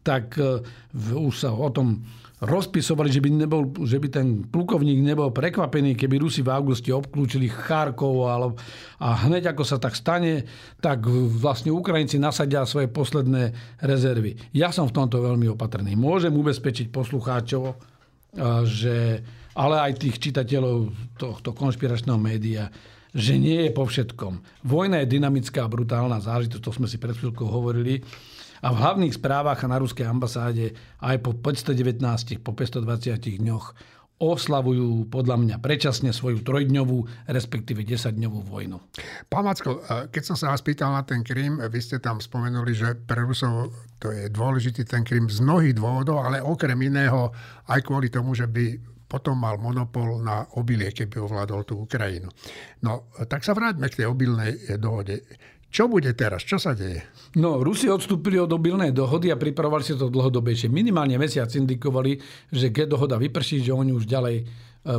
[0.06, 0.62] tak e,
[1.10, 2.06] už sa o tom
[2.44, 7.48] rozpisovali, že by, nebol, že by ten plukovník nebol prekvapený, keby Rusi v auguste obklúčili
[7.48, 8.54] Charkov ale,
[9.00, 10.44] a hneď ako sa tak stane,
[10.78, 14.36] tak vlastne Ukrajinci nasadia svoje posledné rezervy.
[14.52, 15.96] Ja som v tomto veľmi opatrný.
[15.96, 17.74] Môžem ubezpečiť poslucháčov,
[18.68, 19.24] že,
[19.56, 22.68] ale aj tých čitateľov tohto konšpiračného média,
[23.14, 24.66] že nie je po všetkom.
[24.66, 28.02] Vojna je dynamická a brutálna zážitosť, to sme si pred chvíľkou hovorili
[28.62, 33.66] a v hlavných správach na ruskej ambasáde aj po 519, po 520 dňoch
[34.14, 38.78] oslavujú podľa mňa predčasne svoju trojdňovú, respektíve desaťdňovú vojnu.
[39.26, 39.82] Pán Macko,
[40.14, 43.74] keď som sa vás pýtal na ten Krym, vy ste tam spomenuli, že pre Rusov
[43.98, 47.34] to je dôležitý ten Krym z mnohých dôvodov, ale okrem iného
[47.66, 52.30] aj kvôli tomu, že by potom mal monopol na obilie, keby ovládol tú Ukrajinu.
[52.86, 55.22] No, tak sa vráťme k tej obilnej dohode.
[55.74, 56.46] Čo bude teraz?
[56.46, 57.02] Čo sa deje?
[57.34, 60.70] No, Rusi odstúpili od obilnej dohody a pripravovali si to dlhodobejšie.
[60.70, 62.14] Minimálne mesiac indikovali,
[62.54, 64.44] že keď dohoda vyprší, že oni už ďalej e,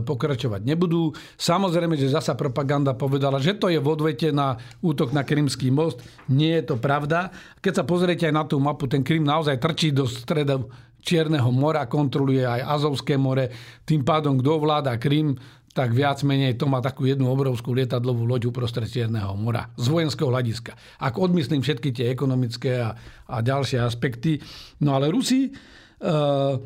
[0.03, 1.15] pokračovať nebudú.
[1.39, 6.03] Samozrejme, že zasa propaganda povedala, že to je v odvete na útok na Krymský most.
[6.27, 7.31] Nie je to pravda.
[7.63, 10.59] Keď sa pozriete aj na tú mapu, ten Krym naozaj trčí do streda
[11.05, 13.53] Čierneho mora, kontroluje aj Azovské more.
[13.85, 15.37] Tým pádom, kto ovláda Krym,
[15.75, 19.67] tak viac menej to má takú jednu obrovskú lietadlovú loď uprostred Čierneho mora.
[19.75, 20.71] Z vojenského hľadiska.
[21.03, 22.95] Ak odmyslím všetky tie ekonomické a,
[23.27, 24.39] a ďalšie aspekty.
[24.79, 25.51] No ale Rusi...
[25.95, 26.59] Uh,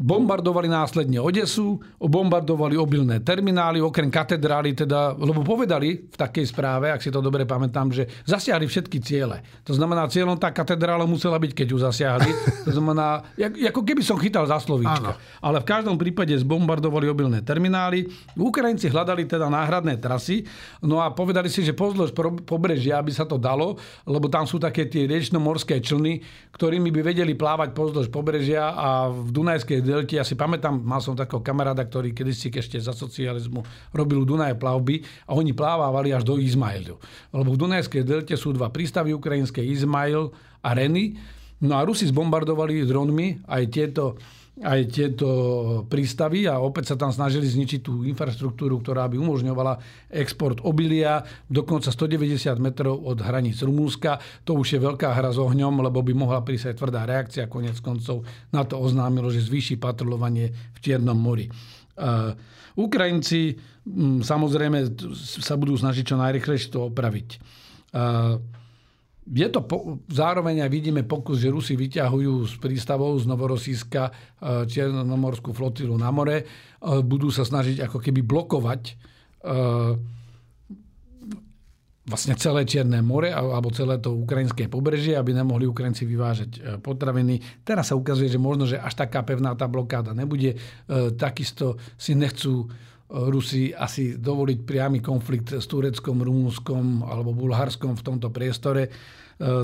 [0.00, 7.04] bombardovali následne Odesu, bombardovali obilné terminály, okrem katedrály, teda, lebo povedali v takej správe, ak
[7.04, 9.44] si to dobre pamätám, že zasiahli všetky ciele.
[9.68, 12.30] To znamená, cieľom tá katedrála musela byť, keď ju zasiahli.
[12.64, 13.28] To znamená,
[13.68, 15.20] ako keby som chytal za slovíčka.
[15.44, 18.08] Ale v každom prípade zbombardovali obilné terminály.
[18.40, 20.48] Ukrajinci hľadali teda náhradné trasy,
[20.80, 22.16] no a povedali si, že pozdĺž
[22.48, 23.76] pobrežia, aby sa to dalo,
[24.08, 26.24] lebo tam sú také tie riečnomorské člny,
[26.56, 30.14] ktorými by vedeli plávať pozdĺž pobrežia a v Dunajskej delte.
[30.14, 35.02] Ja si pamätám, mal som takého kamaráda, ktorý kedysi ešte za socializmu robil Dunaj plavby
[35.26, 37.02] a oni plávali až do Izmailu.
[37.34, 40.30] Lebo v Dunajskej delte sú dva prístavy ukrajinské, Izmail
[40.62, 41.18] a Reny.
[41.66, 44.14] No a Rusi zbombardovali dronmi aj tieto
[44.60, 45.28] aj tieto
[45.88, 49.78] prístavy a opäť sa tam snažili zničiť tú infraštruktúru, ktorá by umožňovala
[50.12, 54.20] export obilia dokonca 190 metrov od hraníc Rumúnska.
[54.44, 57.48] To už je veľká hra s ohňom, lebo by mohla prísť aj tvrdá reakcia.
[57.48, 61.48] Konec koncov na to oznámilo, že zvýši patrolovanie v Čiernom mori.
[61.96, 62.36] Uh,
[62.76, 64.92] Ukrajinci um, samozrejme
[65.40, 67.28] sa budú snažiť čo najrychlejšie to opraviť.
[69.28, 74.12] Je to po, zároveň aj vidíme pokus, že Rusi vyťahujú z prístavov z Novorosíska e,
[74.64, 76.40] Čiernomorskú flotilu na more.
[76.40, 76.44] E,
[77.04, 78.92] budú sa snažiť ako keby blokovať e,
[82.10, 87.62] vlastne celé Čierne more alebo celé to ukrajinské pobrežie, aby nemohli Ukrajinci vyvážať potraviny.
[87.62, 90.58] Teraz sa ukazuje, že možno, že až taká pevná tá blokáda nebude.
[91.14, 92.66] Takisto si nechcú
[93.10, 98.86] Rusi asi dovoliť priamy konflikt s Tureckom, Rumúnskom alebo Bulharskom v tomto priestore.
[98.86, 98.90] E,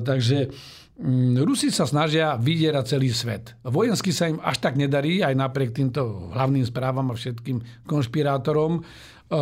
[0.03, 0.51] takže
[0.99, 3.55] mm, Rusi sa snažia vydierať celý svet.
[3.63, 8.83] Vojensky sa im až tak nedarí, aj napriek týmto hlavným správam a všetkým konšpirátorom.
[8.83, 9.39] E,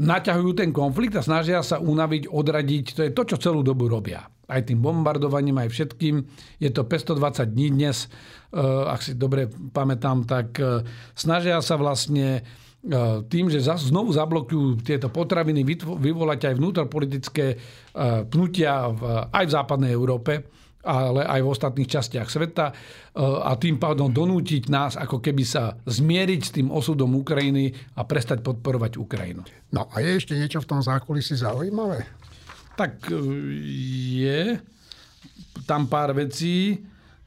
[0.00, 2.86] naťahujú ten konflikt a snažia sa unaviť, odradiť.
[2.96, 4.24] To je to, čo celú dobu robia.
[4.48, 6.24] Aj tým bombardovaním, aj všetkým.
[6.56, 8.08] Je to 520 dní dnes,
[8.88, 10.58] ak si dobre pamätám, tak
[11.14, 12.69] snažia sa vlastne E,
[13.28, 17.56] tým, že znovu zablokujú tieto potraviny, vyvolať aj vnútropolitické e,
[18.24, 18.88] pnutia
[19.28, 20.48] aj v západnej Európe,
[20.80, 22.74] ale aj v ostatných častiach sveta e,
[23.20, 27.68] a tým pádom donútiť nás ako keby sa zmieriť s tým osudom Ukrajiny
[28.00, 29.44] a prestať podporovať Ukrajinu.
[29.76, 32.08] No a je ešte niečo v tom zákulisí zaujímavé?
[32.80, 33.12] Tak
[34.16, 34.56] je
[35.68, 36.80] tam pár vecí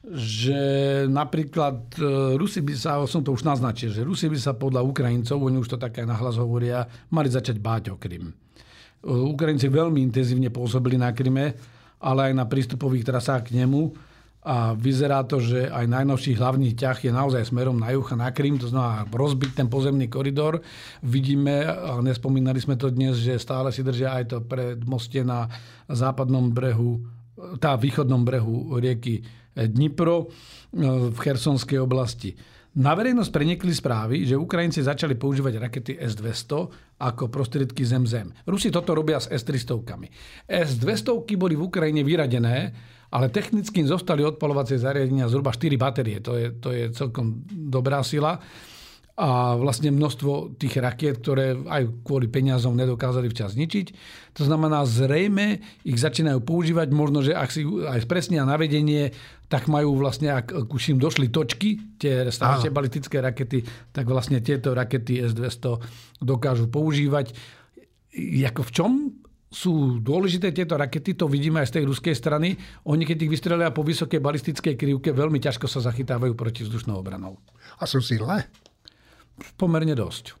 [0.04, 0.60] že
[1.08, 5.40] napríklad e, Rusi by sa, som to už naznačil, že Rusi by sa podľa Ukrajincov,
[5.40, 8.28] oni už to také nahlas hovoria, mali začať báť o Krym.
[8.28, 8.34] E,
[9.08, 11.56] Ukrajinci veľmi intenzívne pôsobili na Kryme,
[12.04, 13.96] ale aj na prístupových trasách k nemu
[14.44, 18.28] a vyzerá to, že aj najnovší hlavný ťah je naozaj smerom na juh a na
[18.28, 20.60] Krym, to znamená rozbiť ten pozemný koridor.
[21.00, 25.48] Vidíme, a nespomínali sme to dnes, že stále si držia aj to predmostie na
[25.88, 27.00] západnom brehu,
[27.58, 29.22] tá východnom brehu rieky
[29.54, 30.26] Dnipro e,
[31.10, 32.34] v Chersonskej oblasti.
[32.74, 36.50] Na verejnosť prenikli správy, že Ukrajinci začali používať rakety S-200
[36.98, 38.34] ako prostriedky zem-zem.
[38.50, 39.86] Rusi toto robia s S-300.
[40.50, 42.74] S-200 boli v Ukrajine vyradené,
[43.14, 46.18] ale technicky zostali odpalovacie zariadenia zhruba 4 batérie.
[46.18, 48.42] To je, to je celkom dobrá sila
[49.14, 53.86] a vlastne množstvo tých rakiet, ktoré aj kvôli peniazom nedokázali včas zničiť.
[54.34, 59.14] To znamená, zrejme ich začínajú používať, možno, že ak si aj spresnia navedenie,
[59.46, 63.62] tak majú vlastne, ak už im došli točky, tie staršie balistické rakety,
[63.94, 67.38] tak vlastne tieto rakety S-200 dokážu používať.
[68.18, 68.92] Jako v čom
[69.54, 72.58] sú dôležité tieto rakety, to vidíme aj z tej ruskej strany.
[72.90, 77.38] Oni, keď ich vystrelia po vysokej balistickej krivke, veľmi ťažko sa zachytávajú proti vzdušnou obranou.
[77.78, 78.50] A sú silné?
[79.58, 80.34] Pomerne dosť.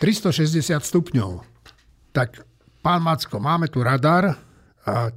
[0.00, 1.44] 360 stupňov.
[2.12, 2.44] Tak,
[2.84, 4.36] pán Macko, máme tu radar.
[4.84, 5.08] A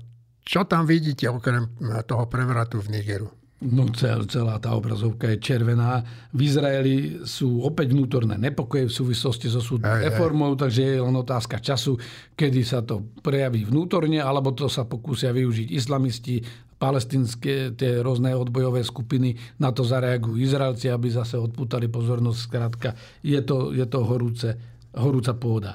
[0.48, 1.68] čo tam vidíte okrem
[2.08, 3.28] toho prevratu v Nigeru?
[3.58, 6.06] No cel, celá tá obrazovka je červená.
[6.30, 11.58] V Izraeli sú opäť vnútorné nepokoje v súvislosti so súdnou reformou, takže je len otázka
[11.58, 11.98] času,
[12.38, 16.46] kedy sa to prejaví vnútorne, alebo to sa pokúsia využiť islamisti
[16.78, 22.40] palestinské tie rôzne odbojové skupiny na to zareagujú Izraelci, aby zase odputali pozornosť.
[22.40, 22.90] Skrátka,
[23.26, 24.50] je to, je to horúce,
[24.94, 25.74] horúca pôda.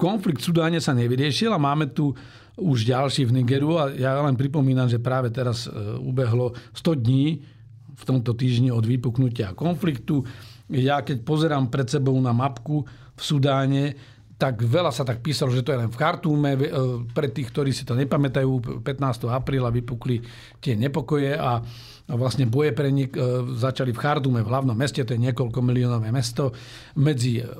[0.00, 2.16] Konflikt v Sudáne sa nevyriešil a máme tu
[2.58, 7.38] už ďalší v Nigeru a ja len pripomínam, že práve teraz e, ubehlo 100 dní
[7.98, 10.26] v tomto týždni od vypuknutia konfliktu.
[10.70, 13.98] Ja keď pozerám pred sebou na mapku v Sudáne,
[14.38, 16.54] tak veľa sa tak písalo, že to je len v Chartúme.
[16.54, 16.58] E,
[17.10, 19.26] pre tých, ktorí si to nepamätajú, 15.
[19.34, 20.22] apríla vypukli
[20.62, 21.58] tie nepokoje a
[22.06, 23.10] vlastne boje pre e,
[23.58, 26.54] začali v Chartúme, v hlavnom meste, to je niekoľko miliónové mesto,
[27.02, 27.50] medzi e,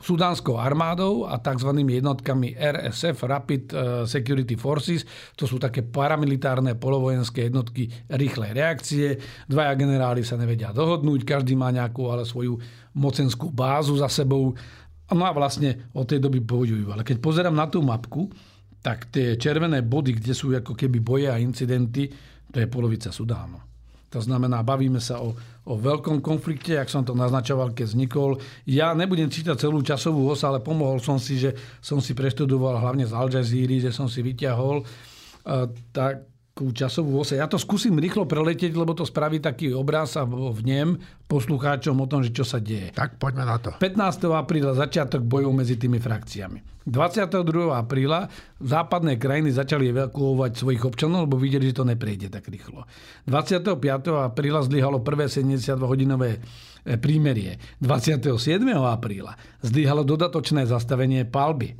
[0.00, 1.76] sudánskou armádou a tzv.
[1.76, 3.64] jednotkami RSF, Rapid
[4.08, 5.04] Security Forces.
[5.36, 9.20] To sú také paramilitárne polovojenské jednotky rýchlej reakcie.
[9.44, 12.56] Dvaja generáli sa nevedia dohodnúť, každý má nejakú ale svoju
[12.96, 14.54] mocenskú bázu za sebou
[15.12, 16.88] No a vlastne od tej doby bojujú.
[16.88, 18.32] Ale keď pozerám na tú mapku,
[18.80, 22.08] tak tie červené body, kde sú ako keby boje a incidenty,
[22.48, 23.60] to je polovica Sudánu.
[24.14, 25.34] To znamená, bavíme sa o,
[25.66, 28.38] o veľkom konflikte, ak som to naznačoval, keď vznikol.
[28.62, 31.50] Ja nebudem čítať celú časovú os, ale pomohol som si, že
[31.82, 34.86] som si preštudoval hlavne z Al Jazeera, že som si vyťahol.
[35.44, 37.34] Uh, tak časovú ose.
[37.34, 42.06] Ja to skúsim rýchlo preletieť, lebo to spraví taký obraz a v ňom poslucháčom o
[42.06, 42.94] tom, že čo sa deje.
[42.94, 43.74] Tak poďme na to.
[43.82, 44.30] 15.
[44.30, 46.86] apríla začiatok bojov medzi tými frakciami.
[46.86, 47.74] 22.
[47.74, 48.30] apríla
[48.62, 52.86] západné krajiny začali evakuovať svojich občanov, lebo videli, že to neprejde tak rýchlo.
[53.26, 53.74] 25.
[54.30, 56.38] apríla zlyhalo prvé 72-hodinové
[56.86, 57.58] e, prímerie.
[57.82, 58.30] 27.
[58.78, 61.74] apríla zlyhalo dodatočné zastavenie palby.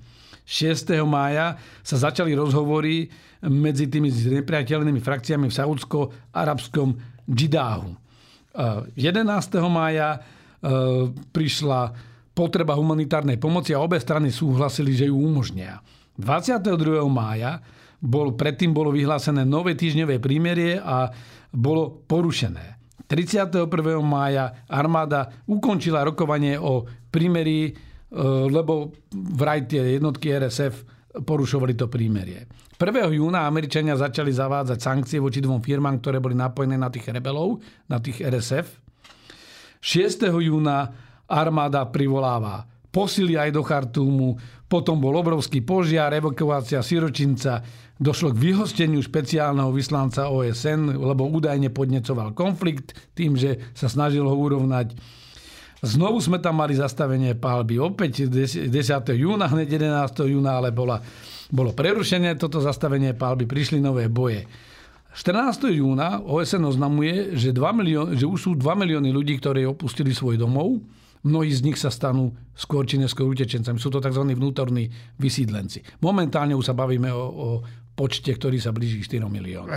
[0.44, 0.92] 6.
[1.08, 3.08] mája sa začali rozhovory
[3.48, 6.88] medzi tými nepriateľnými frakciami v saudsko-arabskom
[7.24, 7.96] Džidáhu.
[8.94, 8.94] 11.
[9.66, 10.18] mája e,
[11.10, 11.80] prišla
[12.36, 15.82] potreba humanitárnej pomoci a obe strany súhlasili, že ju umožnia.
[16.18, 17.02] 22.
[17.10, 17.58] mája
[17.98, 21.10] bol, predtým bolo vyhlásené nové týždňové prímerie a
[21.50, 22.78] bolo porušené.
[23.08, 23.66] 31.
[24.00, 27.74] mája armáda ukončila rokovanie o prímerí,
[28.50, 30.86] lebo vraj tie jednotky RSF
[31.22, 32.46] porušovali to prímerie.
[32.74, 33.10] 1.
[33.14, 38.02] júna Američania začali zavádzať sankcie voči dvom firmám, ktoré boli napojené na tých rebelov, na
[38.02, 38.66] tých RSF.
[39.78, 40.26] 6.
[40.42, 40.90] júna
[41.30, 44.38] armáda privoláva posily aj do Chartúmu,
[44.70, 47.62] potom bol obrovský požiar, evakuácia Siročinca,
[47.98, 54.34] došlo k vyhosteniu špeciálneho vyslanca OSN, lebo údajne podnecoval konflikt tým, že sa snažil ho
[54.34, 54.94] urovnať.
[55.84, 58.68] Znovu sme tam mali zastavenie palby opäť 10.
[59.14, 60.32] júna, hneď 11.
[60.32, 61.04] júna, ale bola,
[61.52, 64.48] bolo prerušené toto zastavenie palby, prišli nové boje.
[65.14, 65.70] 14.
[65.70, 70.40] júna OSN oznamuje, že, 2 milión, že už sú 2 milióny ľudí, ktorí opustili svoj
[70.40, 70.82] domov
[71.24, 73.80] mnohí z nich sa stanú skôr či neskôr utečencami.
[73.80, 74.20] Sú to tzv.
[74.20, 75.80] vnútorní vysídlenci.
[76.04, 77.48] Momentálne už sa bavíme o, o
[77.96, 79.72] počte, ktorý sa blíži 4 miliónov.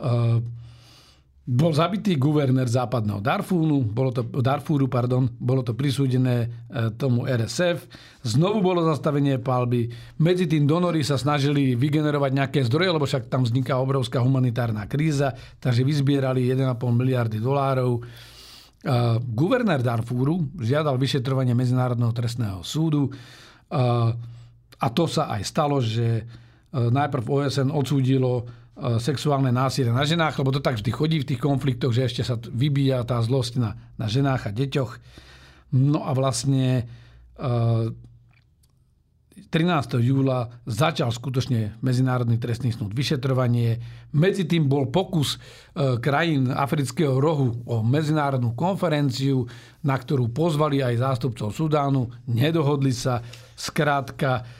[0.00, 0.42] Uh,
[1.50, 7.90] bol zabitý guvernér západného Darfúru, bolo to, Darfúru, pardon, bolo to prisúdené e, tomu RSF.
[8.22, 9.90] Znovu bolo zastavenie palby.
[10.22, 15.34] Medzi tým donory sa snažili vygenerovať nejaké zdroje, lebo však tam vzniká obrovská humanitárna kríza,
[15.58, 17.98] takže vyzbierali 1,5 miliardy dolárov.
[19.34, 23.12] Guvernér Darfúru žiadal vyšetrovanie Medzinárodného trestného súdu
[24.80, 26.24] a to sa aj stalo, že
[26.72, 28.48] najprv OSN odsúdilo
[28.96, 32.40] sexuálne násilie na ženách, lebo to tak vždy chodí v tých konfliktoch, že ešte sa
[32.40, 34.92] vybíja tá zlosť na, na ženách a deťoch.
[35.76, 36.88] No a vlastne
[39.50, 39.98] 13.
[39.98, 43.82] júla začal skutočne Medzinárodný trestný súd vyšetrovanie.
[44.14, 45.38] Medzi tým bol pokus e,
[45.98, 49.48] krajín Afrického rohu o medzinárodnú konferenciu,
[49.82, 52.12] na ktorú pozvali aj zástupcov Sudánu.
[52.30, 53.24] Nedohodli sa.
[53.58, 54.59] Skrátka, e,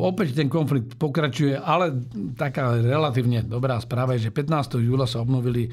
[0.00, 1.90] opäť ten konflikt pokračuje, ale
[2.38, 4.78] taká relatívne dobrá správa je, že 15.
[4.78, 5.68] júla sa obnovili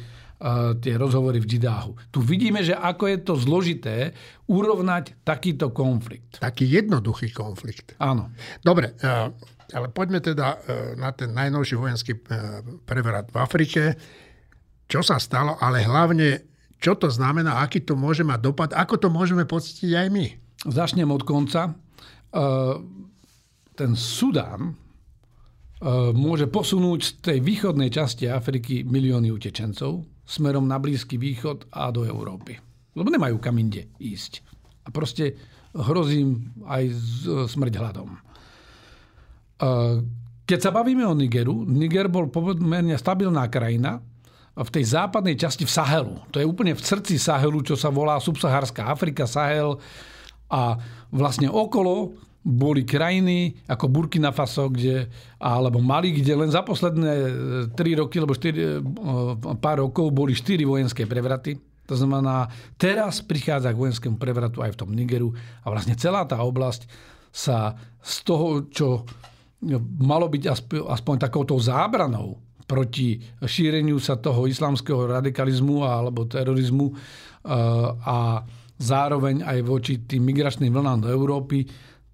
[0.83, 1.95] tie rozhovory v Džidáhu.
[2.11, 4.11] Tu vidíme, že ako je to zložité
[4.51, 6.41] urovnať takýto konflikt.
[6.43, 7.95] Taký jednoduchý konflikt.
[8.01, 8.27] Áno.
[8.59, 8.91] Dobre,
[9.71, 10.59] ale poďme teda
[10.99, 12.19] na ten najnovší vojenský
[12.83, 13.81] prevrat v Afrike.
[14.83, 16.43] Čo sa stalo, ale hlavne,
[16.75, 20.25] čo to znamená, aký to môže mať dopad, ako to môžeme pocítiť aj my.
[20.67, 21.71] Začnem od konca.
[23.73, 24.77] Ten Sudán
[26.15, 32.07] môže posunúť z tej východnej časti Afriky milióny utečencov smerom na Blízky východ a do
[32.07, 32.55] Európy.
[32.95, 34.39] Lebo nemajú kam inde ísť.
[34.87, 35.35] A proste
[35.75, 36.93] hrozím aj
[37.51, 38.09] smrť hľadom.
[40.43, 43.99] Keď sa bavíme o Nigeru, Niger bol pomerne stabilná krajina
[44.53, 46.15] v tej západnej časti v Sahelu.
[46.29, 49.81] To je úplne v srdci Sahelu, čo sa volá subsaharská Afrika, Sahel.
[50.47, 50.77] A
[51.09, 52.13] vlastne okolo
[52.43, 55.07] boli krajiny ako Burkina Faso, kde,
[55.39, 57.13] alebo Mali, kde len za posledné
[57.71, 58.55] 3 e, roky, alebo 4, e,
[59.63, 61.55] pár rokov boli 4 vojenské prevraty.
[61.87, 65.31] To znamená, teraz prichádza k vojenskému prevratu aj v tom Nigeru
[65.63, 66.87] a vlastne celá tá oblasť
[67.31, 68.87] sa z toho, čo
[70.03, 70.43] malo byť
[70.83, 76.93] aspoň takouto zábranou proti šíreniu sa toho islamského radikalizmu alebo terorizmu e,
[78.03, 78.43] a
[78.79, 81.63] zároveň aj voči tým migračným vlnám do Európy,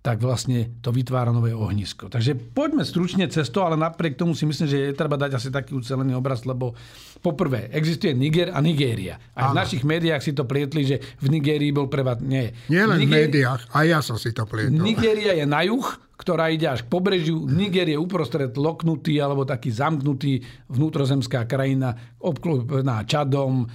[0.10, 2.10] tak vlastne to vytvára nové ohnisko.
[2.10, 5.54] Takže poďme stručne cez to, ale napriek tomu si myslím, že je treba dať asi
[5.54, 6.74] taký ucelený obraz, lebo
[7.22, 9.22] poprvé, existuje Niger a Nigéria.
[9.38, 12.26] A v našich médiách si to plietli, že v Nigérii bol prevad...
[12.26, 12.58] Nie.
[12.74, 13.14] Nie len Niger...
[13.14, 14.82] v médiách, a ja som si to plietol.
[14.82, 15.86] Nigéria je na juh,
[16.18, 17.46] ktorá ide až k pobrežiu.
[17.46, 20.42] Niger je uprostred loknutý alebo taký zamknutý
[20.74, 23.66] vnútrozemská krajina obklopená Čadom e,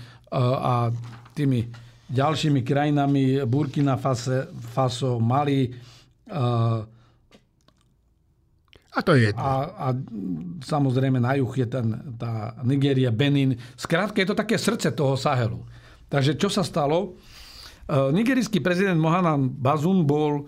[0.43, 0.91] a
[1.31, 1.63] tými
[2.11, 5.23] ďalšími krajinami Burkina Faso, Faso
[8.95, 9.97] A to je A, a
[10.63, 13.59] samozrejme na juh je ten, tá Nigéria, Benin.
[13.75, 15.67] Skrátka je to také srdce toho Sahelu.
[16.07, 17.19] Takže čo sa stalo?
[17.91, 20.47] Nigerijský prezident Mohanan Bazum bol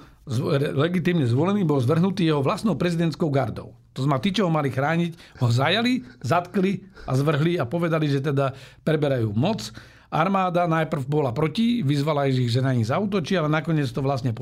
[0.74, 3.74] legitimne zvolený, bol zvrhnutý jeho vlastnou prezidentskou gardou.
[3.94, 8.20] To znamená, tí, čo ho mali chrániť, ho zajali, zatkli a zvrhli a povedali, že
[8.20, 8.52] teda
[8.84, 9.72] preberajú moc.
[10.16, 14.32] Armáda najprv bola proti, vyzvala ich, že na nich zautočí, ale nakoniec to vlastne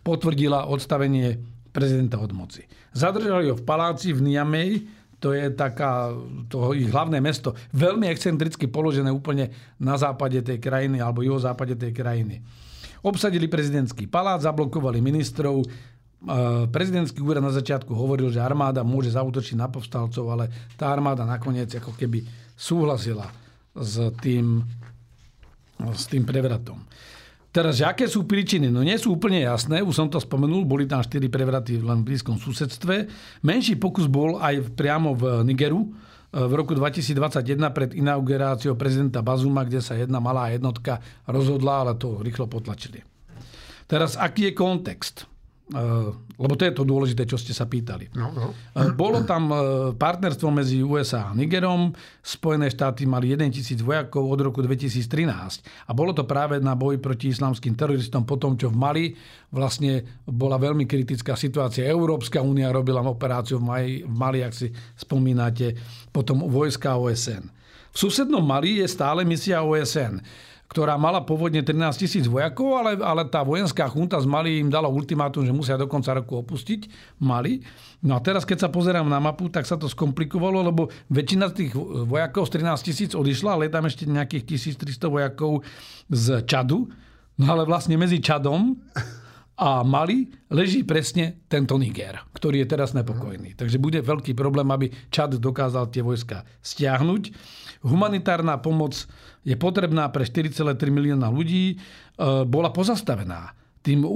[0.00, 1.36] potvrdila odstavenie
[1.68, 2.64] prezidenta od moci.
[2.96, 4.88] Zadržali ho v paláci v Niamey,
[5.20, 6.16] to je taká,
[6.48, 11.92] to ich hlavné mesto, veľmi excentricky položené úplne na západe tej krajiny alebo západe tej
[11.92, 12.40] krajiny.
[13.04, 15.60] Obsadili prezidentský palác, zablokovali ministrov,
[16.70, 20.48] prezidentský úrad na začiatku hovoril, že armáda môže zautočiť na povstalcov, ale
[20.78, 22.22] tá armáda nakoniec ako keby
[22.54, 23.26] súhlasila
[23.74, 24.62] s tým
[25.90, 26.78] s tým prevratom.
[27.52, 28.72] Teraz, aké sú príčiny?
[28.72, 32.08] No nie sú úplne jasné, už som to spomenul, boli tam 4 prevraty len v
[32.14, 33.12] blízkom susedstve.
[33.44, 35.88] Menší pokus bol aj priamo v Nigeru, e,
[36.48, 42.24] v roku 2021 pred inauguráciou prezidenta Bazuma, kde sa jedna malá jednotka rozhodla, ale to
[42.24, 43.04] rýchlo potlačili.
[43.84, 45.28] Teraz, aký je kontext?
[46.36, 48.12] Lebo to je to dôležité, čo ste sa pýtali.
[48.12, 48.52] No, no.
[48.92, 49.48] Bolo tam
[49.96, 51.96] partnerstvo medzi USA a Nigerom.
[52.20, 55.88] Spojené štáty mali 1 tisíc vojakov od roku 2013.
[55.88, 59.04] A bolo to práve na boj proti islamským teroristom po tom, čo v Mali
[59.48, 61.88] vlastne bola veľmi kritická situácia.
[61.88, 65.72] Európska únia robila operáciu v Mali, v Mali, ak si spomínate,
[66.12, 67.48] potom vojska OSN.
[67.92, 70.20] V susednom Mali je stále misia OSN
[70.72, 74.88] ktorá mala pôvodne 13 tisíc vojakov, ale, ale tá vojenská chunta z Mali im dala
[74.88, 76.88] ultimátum, že musia do konca roku opustiť
[77.20, 77.60] Mali.
[78.00, 81.54] No a teraz, keď sa pozerám na mapu, tak sa to skomplikovalo, lebo väčšina z
[81.60, 81.72] tých
[82.08, 85.60] vojakov z 13 tisíc odišla, ale je tam ešte nejakých 1300 vojakov
[86.08, 86.88] z Čadu.
[87.36, 88.72] No ale vlastne medzi Čadom
[89.60, 93.60] a Mali leží presne tento Niger, ktorý je teraz nepokojný.
[93.60, 97.22] Takže bude veľký problém, aby Čad dokázal tie vojska stiahnuť.
[97.82, 99.06] Humanitárna pomoc
[99.42, 101.76] je potrebná pre 4,3 milióna ľudí, e,
[102.46, 104.06] bola pozastavená tým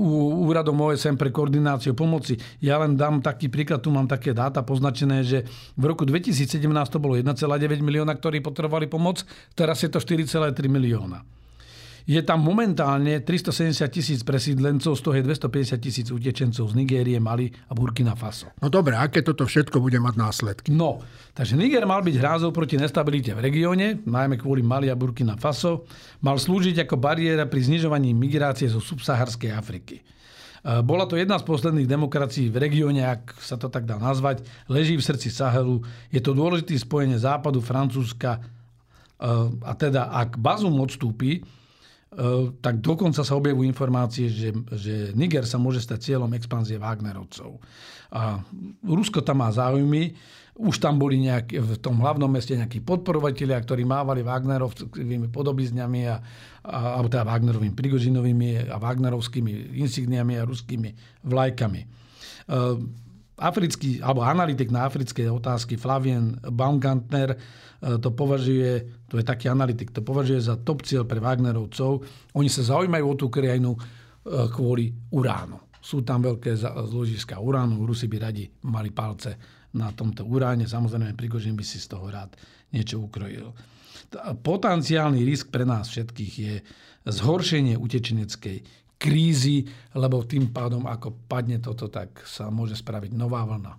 [0.46, 2.38] úradom OSM pre koordináciu pomoci.
[2.62, 5.42] Ja len dám taký príklad, tu mám také dáta poznačené, že
[5.74, 7.34] v roku 2017 to bolo 1,9
[7.82, 9.26] milióna, ktorí potrebovali pomoc,
[9.58, 11.35] teraz je to 4,3 milióna.
[12.06, 17.50] Je tam momentálne 370 tisíc presídlencov, z toho je 250 tisíc utečencov z Nigérie, Mali
[17.50, 18.54] a Burkina Faso.
[18.62, 20.70] No dobre, aké toto všetko bude mať následky?
[20.70, 21.02] No,
[21.34, 25.82] takže Niger mal byť hrázou proti nestabilite v regióne, najmä kvôli Mali a Burkina Faso.
[26.22, 29.98] Mal slúžiť ako bariéra pri znižovaní migrácie zo subsaharskej Afriky.
[29.98, 30.02] E,
[30.86, 34.46] bola to jedna z posledných demokracií v regióne, ak sa to tak dá nazvať.
[34.70, 35.82] Leží v srdci Sahelu.
[36.14, 38.38] Je to dôležitý spojenie západu, Francúzska.
[38.38, 38.40] E,
[39.58, 41.42] a teda, ak Bazum odstúpi,
[42.64, 47.60] tak dokonca sa objavujú informácie, že, že Niger sa môže stať cieľom expanzie Wagnerovcov.
[48.16, 48.40] A
[48.80, 50.16] Rusko tam má záujmy,
[50.56, 56.16] už tam boli nejaký, v tom hlavnom meste nejakí podporovatelia, ktorí mávali Wagnerovými podobizňami a,
[56.64, 61.80] a, alebo teda Wagnerovými Prigožinovými a Wagnerovskými insigniami a ruskými vlajkami.
[62.48, 62.80] Uh,
[63.36, 67.36] africký, alebo analytik na africké otázky Flavien Baumgartner
[67.76, 72.02] E, to považuje, to je taký analytik, to považuje za top cieľ pre Wagnerovcov.
[72.34, 73.80] Oni sa zaujímajú o tú krajinu e,
[74.48, 75.60] kvôli uránu.
[75.78, 76.56] Sú tam veľké
[76.90, 79.38] zložiska uránu, Rusi by radi mali palce
[79.76, 80.66] na tomto uráne.
[80.66, 82.34] Samozrejme, Prigožin by si z toho rád
[82.74, 83.54] niečo ukrojil.
[84.42, 86.54] Potenciálny risk pre nás všetkých je
[87.06, 93.72] zhoršenie utečeneckej krízy, lebo tým pádom, ako padne toto, tak sa môže spraviť nová vlna.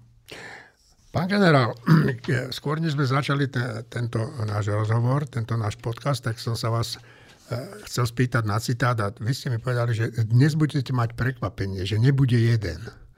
[1.10, 1.74] Pán generál,
[2.58, 6.96] skôr než sme začali te, tento náš rozhovor, tento náš podcast, tak som sa vás
[6.96, 7.58] e,
[7.90, 11.98] chcel spýtať na citát a vy ste mi povedali, že dnes budete mať prekvapenie, že
[11.98, 12.78] nebude jeden.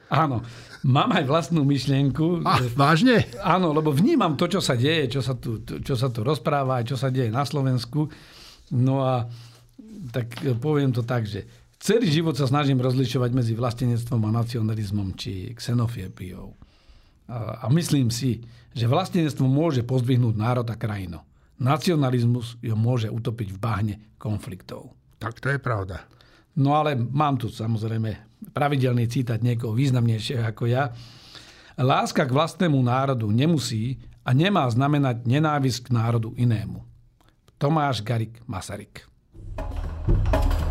[0.10, 0.41] Áno,
[0.82, 2.41] mám aj vlastnú myšlienku.
[2.41, 3.30] A, vážne?
[3.45, 6.97] Áno, lebo vnímam to, čo sa deje, čo sa tu, čo sa tu rozpráva, čo
[6.97, 8.10] sa deje na Slovensku.
[8.74, 9.30] No a
[10.10, 11.45] tak poviem to tak, že
[11.80, 16.53] celý život sa snažím rozlišovať medzi vlastenectvom a nacionalizmom či xenofiépiou.
[17.32, 21.23] A myslím si, že vlastenectvo môže pozdvihnúť národ a krajinu.
[21.59, 24.95] Nacionalizmus ju môže utopiť v bahne konfliktov.
[25.19, 26.07] Tak to je pravda.
[26.59, 30.95] No ale mám tu samozrejme pravidelný citát niekoho významnejšieho ako ja.
[31.80, 36.84] Láska k vlastnému národu nemusí a nemá znamenať nenávisť k národu inému.
[37.59, 39.07] Tomáš Garik Masaryk.
[39.59, 40.68] thank you